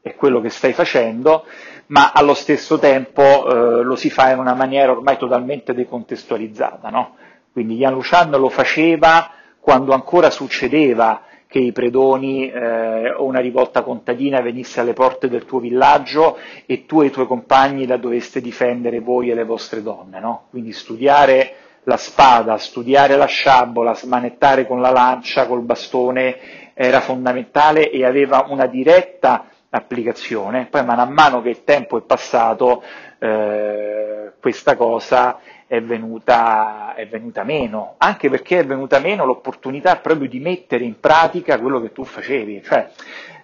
[0.00, 1.44] è quello che stai facendo,
[1.86, 7.16] ma allo stesso tempo eh, lo si fa in una maniera ormai totalmente decontestualizzata, no?
[7.52, 9.32] Quindi Jan Luciano lo faceva
[9.70, 15.44] quando ancora succedeva che i predoni eh, o una rivolta contadina venisse alle porte del
[15.44, 19.80] tuo villaggio e tu e i tuoi compagni la doveste difendere voi e le vostre
[19.80, 20.18] donne.
[20.18, 20.46] No?
[20.50, 21.54] Quindi studiare
[21.84, 28.46] la spada, studiare la sciabola, smanettare con la lancia, col bastone era fondamentale e aveva
[28.48, 30.66] una diretta applicazione.
[30.68, 32.82] Poi man mano che il tempo è passato
[33.20, 35.38] eh, questa cosa
[35.70, 40.98] è venuta, è venuta meno, anche perché è venuta meno l'opportunità proprio di mettere in
[40.98, 42.90] pratica quello che tu facevi, cioè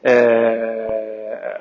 [0.01, 0.87] eh,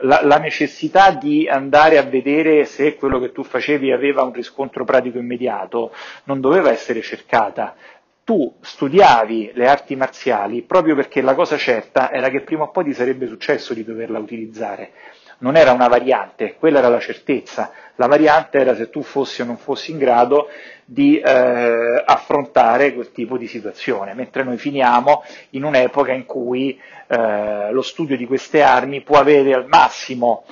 [0.01, 4.85] la, la, necessità di andare a vedere se quello che tu facevi aveva un riscontro
[4.85, 5.93] pratico immediato
[6.23, 7.75] non doveva essere cercata.
[8.23, 12.85] Tu studiavi le arti marziali proprio perché la cosa certa era che prima o poi
[12.85, 14.93] ti sarebbe successo di doverla utilizzare
[15.39, 19.45] non era una variante, quella era la certezza, la variante era se tu fossi o
[19.45, 20.47] non fossi in grado
[20.83, 27.71] di eh, affrontare quel tipo di situazione, mentre noi finiamo in un'epoca in cui eh,
[27.71, 30.45] lo studio di queste armi può avere al massimo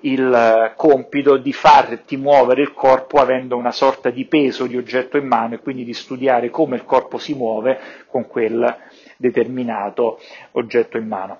[0.00, 5.26] il compito di farti muovere il corpo avendo una sorta di peso di oggetto in
[5.26, 7.78] mano e quindi di studiare come il corpo si muove
[8.08, 8.76] con quel
[9.16, 10.18] determinato
[10.52, 11.38] oggetto in mano.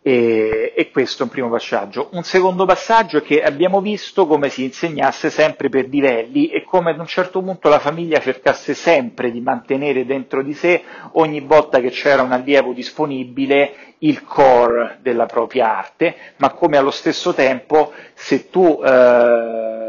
[0.00, 2.08] E, e, questo è un primo passaggio.
[2.12, 6.92] Un secondo passaggio è che abbiamo visto come si insegnasse sempre per livelli e come
[6.92, 10.82] ad un certo punto la famiglia cercasse sempre di mantenere dentro di sé
[11.12, 16.92] ogni volta che c'era un allievo disponibile il core della propria arte, ma come allo
[16.92, 19.87] stesso tempo se tu eh,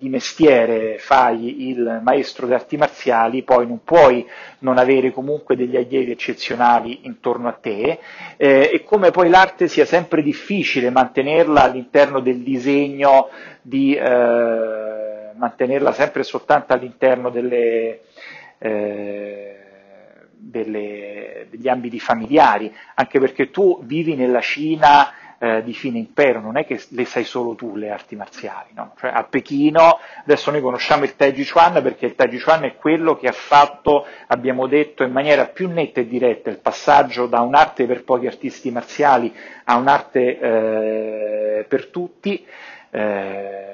[0.00, 4.26] di mestiere fai il maestro di arti marziali, poi non puoi
[4.60, 7.98] non avere comunque degli allievi eccezionali intorno a te
[8.38, 13.28] eh, e come poi l'arte sia sempre difficile mantenerla all'interno del disegno,
[13.60, 18.00] di eh, mantenerla sempre soltanto all'interno delle,
[18.58, 19.56] eh,
[20.30, 25.12] delle, degli ambiti familiari, anche perché tu vivi nella Cina
[25.42, 28.92] eh, di fine impero, non è che le sai solo tu le arti marziali, no?
[28.98, 33.16] cioè, a Pechino, adesso noi conosciamo il Tai Chuan perché il Tai Chuan è quello
[33.16, 37.86] che ha fatto, abbiamo detto in maniera più netta e diretta, il passaggio da un'arte
[37.86, 39.34] per pochi artisti marziali
[39.64, 42.44] a un'arte eh, per tutti,
[42.90, 43.70] eh,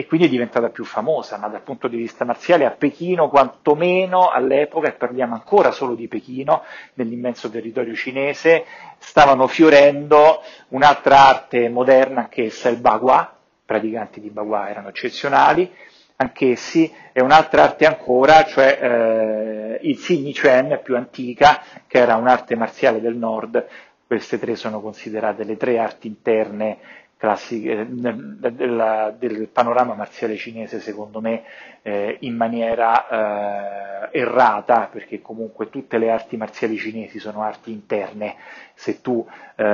[0.00, 4.30] e quindi è diventata più famosa, ma dal punto di vista marziale a Pechino, quantomeno
[4.30, 6.62] all'epoca, e parliamo ancora solo di Pechino,
[6.94, 8.64] nell'immenso territorio cinese,
[8.96, 15.70] stavano fiorendo un'altra arte moderna anch'essa, il Bagua, praticanti di Bagua erano eccezionali,
[16.16, 22.56] anch'essi, e un'altra arte ancora, cioè eh, il Signi Chuan più antica, che era un'arte
[22.56, 23.66] marziale del nord,
[24.06, 26.78] queste tre sono considerate le tre arti interne
[27.20, 31.42] classiche, del, del, panorama marziale cinese, secondo me,
[31.82, 38.36] eh, in maniera eh, errata, perché comunque tutte le arti marziali cinesi sono arti interne,
[38.72, 39.22] se tu
[39.54, 39.64] eh,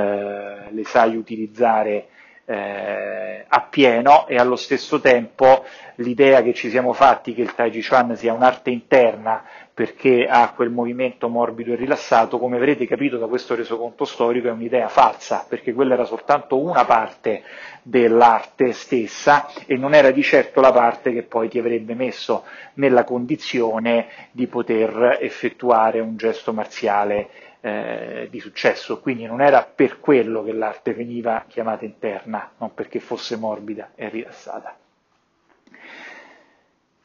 [0.69, 2.07] le sai utilizzare
[2.43, 5.63] eh, appieno e allo stesso tempo
[5.95, 9.43] l'idea che ci siamo fatti che il Tai Chi Chuan sia un'arte interna
[9.77, 14.51] perché ha quel movimento morbido e rilassato, come avrete capito da questo resoconto storico, è
[14.51, 17.43] un'idea falsa, perché quella era soltanto una parte
[17.83, 23.03] dell'arte stessa e non era di certo la parte che poi ti avrebbe messo nella
[23.03, 27.29] condizione di poter effettuare un gesto marziale
[27.61, 32.99] eh, di successo, quindi non era per quello che l'arte veniva chiamata interna, non perché
[32.99, 34.75] fosse morbida e rilassata.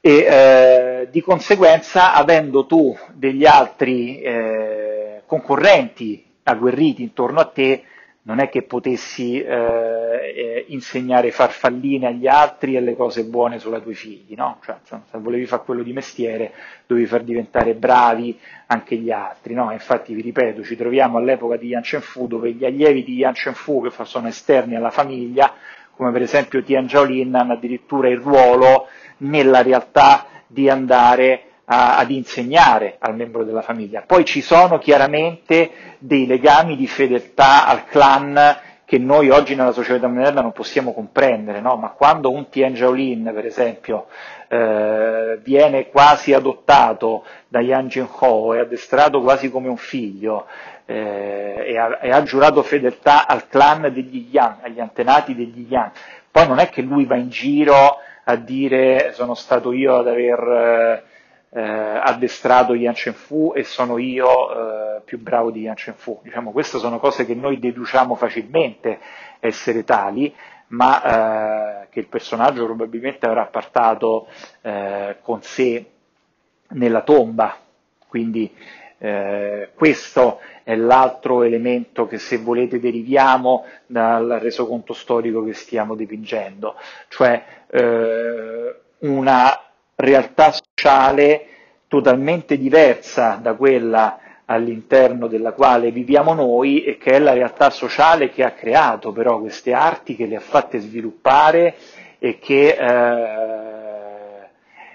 [0.04, 7.84] E eh, di conseguenza, avendo tu degli altri eh, concorrenti agguerriti intorno a te,
[8.22, 13.76] non è che potessi eh, eh, insegnare farfalline agli altri e le cose buone solo
[13.76, 14.58] ai tuoi figli, no?
[14.64, 16.52] Cioè, se volevi fare quello di mestiere,
[16.84, 18.36] dovevi far diventare bravi
[18.66, 19.70] anche gli altri, no?
[19.70, 23.82] Infatti, vi ripeto, ci troviamo all'epoca di Yan Fu, dove gli allievi di Yan Fu,
[23.82, 25.54] che sono esterni alla famiglia,
[25.96, 28.86] come per esempio Tian Zhaolin, hanno addirittura il ruolo
[29.18, 34.02] nella realtà di andare a, ad insegnare al membro della famiglia.
[34.06, 38.56] Poi ci sono chiaramente dei legami di fedeltà al clan
[38.92, 41.76] che noi oggi nella società moderna non possiamo comprendere, no?
[41.76, 44.08] ma quando un Tien Shaolin, per esempio,
[44.48, 50.46] eh, viene quasi adottato da Yang Jin-ho, è addestrato quasi come un figlio,
[50.86, 55.90] eh, e, ha, e, ha, giurato fedeltà al clan degli Yang, agli antenati degli Yang,
[56.30, 60.38] poi non è che lui va in giro a dire sono stato io ad aver
[60.40, 61.02] eh,
[61.54, 66.20] eh, addestrato Yan Fu e sono io eh, più bravo di Yan Fu.
[66.22, 68.98] Diciamo, queste sono cose che noi deduciamo facilmente
[69.38, 70.34] essere tali,
[70.68, 74.28] ma eh, che il personaggio probabilmente avrà portato
[74.62, 75.84] eh, con sé
[76.68, 77.58] nella tomba.
[78.08, 78.50] Quindi
[79.04, 86.76] eh, questo è l'altro elemento che se volete deriviamo dal resoconto storico che stiamo dipingendo,
[87.08, 89.60] cioè eh, una
[89.96, 91.46] realtà sociale
[91.88, 98.30] totalmente diversa da quella all'interno della quale viviamo noi e che è la realtà sociale
[98.30, 101.74] che ha creato però queste arti, che le ha fatte sviluppare
[102.20, 103.61] e che, eh,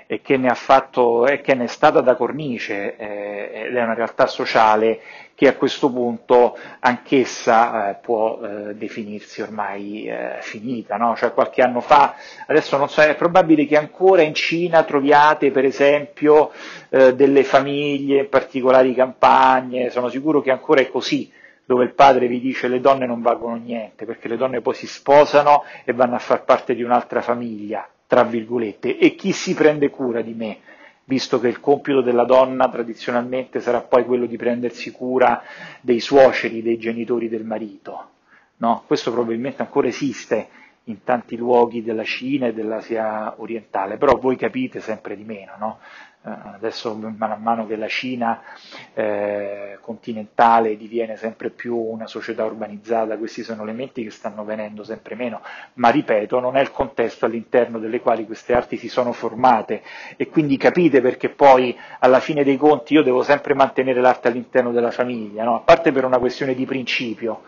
[0.08, 3.94] e che ne fatto, e che ne è stata da cornice eh, ed è una
[3.94, 5.02] realtà sociale
[5.36, 10.96] che a questo punto anch'essa eh, può eh, definirsi ormai eh, finita.
[10.96, 11.16] No?
[11.16, 12.16] Cioè, qualche anno fa,
[12.48, 16.52] adesso non so, è probabile che ancora in Cina troviate per esempio
[16.90, 21.32] eh, delle famiglie, in particolari campagne, sono sicuro che ancora è così
[21.68, 24.88] dove il padre vi dice le donne non valgono niente, perché le donne poi si
[24.88, 29.90] sposano e vanno a far parte di un'altra famiglia, tra virgolette, e chi si prende
[29.90, 30.58] cura di me?
[31.08, 35.42] visto che il compito della donna tradizionalmente sarà poi quello di prendersi cura
[35.80, 38.10] dei suoceri, dei genitori del marito.
[38.58, 38.84] No?
[38.86, 40.50] Questo probabilmente ancora esiste
[40.86, 45.80] in tanti luoghi della Cina e dell'Asia orientale, però voi capite sempre di meno, no?
[46.24, 48.42] Eh, adesso man mano che la Cina
[48.94, 55.16] eh, continentale diviene sempre più una società urbanizzata, questi sono elementi che stanno venendo sempre
[55.16, 55.40] meno,
[55.76, 59.82] ma ripeto, non è il contesto all'interno delle quali queste arti si sono formate
[60.18, 64.74] e quindi capite perché poi alla fine dei conti io devo sempre mantenere l'arte all'interno
[64.74, 65.56] della famiglia, no?
[65.56, 67.44] a parte per una questione di principio,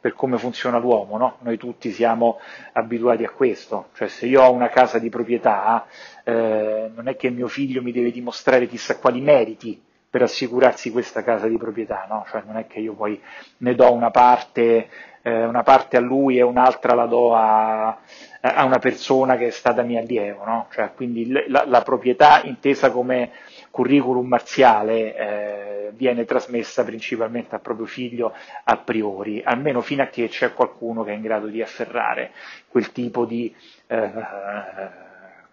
[0.00, 1.38] per come funziona l'uomo, no?
[1.40, 2.38] noi tutti siamo
[2.74, 5.86] abituati a questo, cioè se io ho una casa di proprietà
[6.22, 11.22] eh, non è che mio figlio mi deve dimostrare chissà quali meriti per assicurarsi questa
[11.22, 12.24] casa di proprietà, no?
[12.30, 13.20] Cioè non è che io poi
[13.58, 14.88] ne do una parte,
[15.22, 17.98] eh, una parte a lui e un'altra la do a,
[18.40, 20.66] a, una persona che è stata mia allievo, no?
[20.70, 23.32] Cioè, quindi la, la, proprietà intesa come
[23.70, 28.32] curriculum marziale eh, viene trasmessa principalmente a proprio figlio
[28.64, 32.30] a priori, almeno fino a che c'è qualcuno che è in grado di afferrare
[32.68, 33.54] quel tipo di
[33.88, 35.06] eh,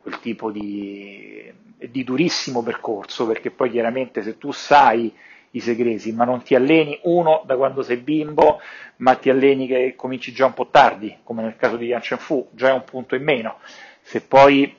[0.06, 5.12] quel tipo di, di durissimo percorso, perché poi chiaramente se tu sai
[5.50, 8.60] i segreti, ma non ti alleni uno da quando sei bimbo,
[8.98, 12.20] ma ti alleni che cominci già un po' tardi, come nel caso di Yan Chen
[12.20, 13.58] Fu, già è un punto in meno.
[14.02, 14.76] Se poi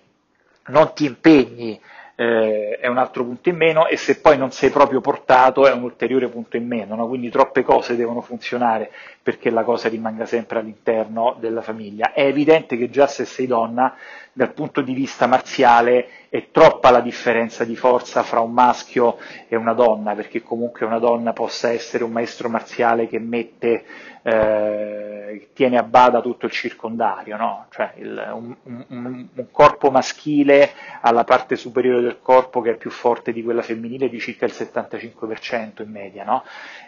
[0.66, 1.81] non ti impegni
[2.18, 5.72] eh, è un altro punto in meno e se poi non sei proprio portato è
[5.72, 7.07] un ulteriore punto in meno, no?
[7.07, 8.91] quindi troppe cose devono funzionare
[9.22, 12.12] perché la cosa rimanga sempre all'interno della famiglia.
[12.12, 13.95] È evidente che già se sei donna,
[14.37, 19.16] dal punto di vista marziale, è troppa la differenza di forza fra un maschio
[19.49, 23.84] e una donna, perché comunque una donna possa essere un maestro marziale che mette
[24.22, 27.66] eh, tiene a bada tutto il circondario, no?
[27.70, 30.70] cioè il, un, un, un, corpo maschile
[31.01, 34.45] ha la parte superiore del corpo che è più forte di quella femminile di circa
[34.45, 36.45] il 75% in media, no?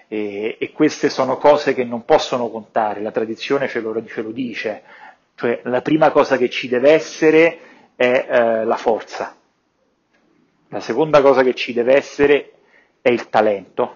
[0.07, 4.33] e, e, queste sono cose che non possono contare, la tradizione ce lo, ce lo
[4.33, 4.83] dice,
[5.39, 7.59] cioè la prima cosa che ci deve essere
[7.95, 9.37] è eh, la forza,
[10.67, 12.55] la seconda cosa che ci deve essere
[13.01, 13.95] è il talento,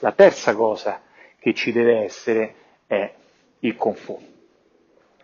[0.00, 1.00] la terza cosa
[1.38, 2.54] che ci deve essere
[2.88, 3.12] è
[3.60, 4.20] il Fu.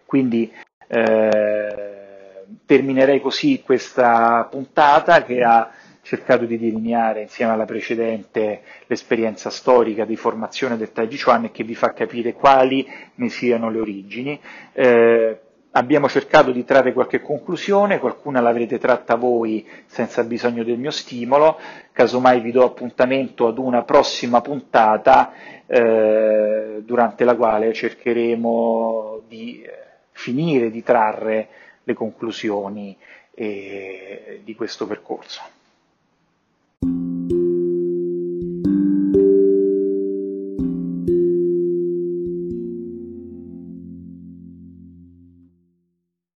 [0.06, 0.48] Quindi
[0.86, 10.04] eh, terminerei così questa puntata che ha cercato di delineare insieme alla precedente l'esperienza storica
[10.04, 13.80] di formazione del Tai Chi Chuan e che vi fa capire quali ne siano le
[13.80, 14.40] origini.
[14.72, 15.40] Eh,
[15.78, 21.56] abbiamo cercato di trarre qualche conclusione, qualcuna l'avrete tratta voi senza bisogno del mio stimolo,
[21.92, 25.32] casomai vi do appuntamento ad una prossima puntata
[25.66, 29.70] eh, durante la quale cercheremo di eh,
[30.10, 31.48] finire di trarre
[31.84, 32.96] le conclusioni
[33.34, 35.40] eh, di questo percorso.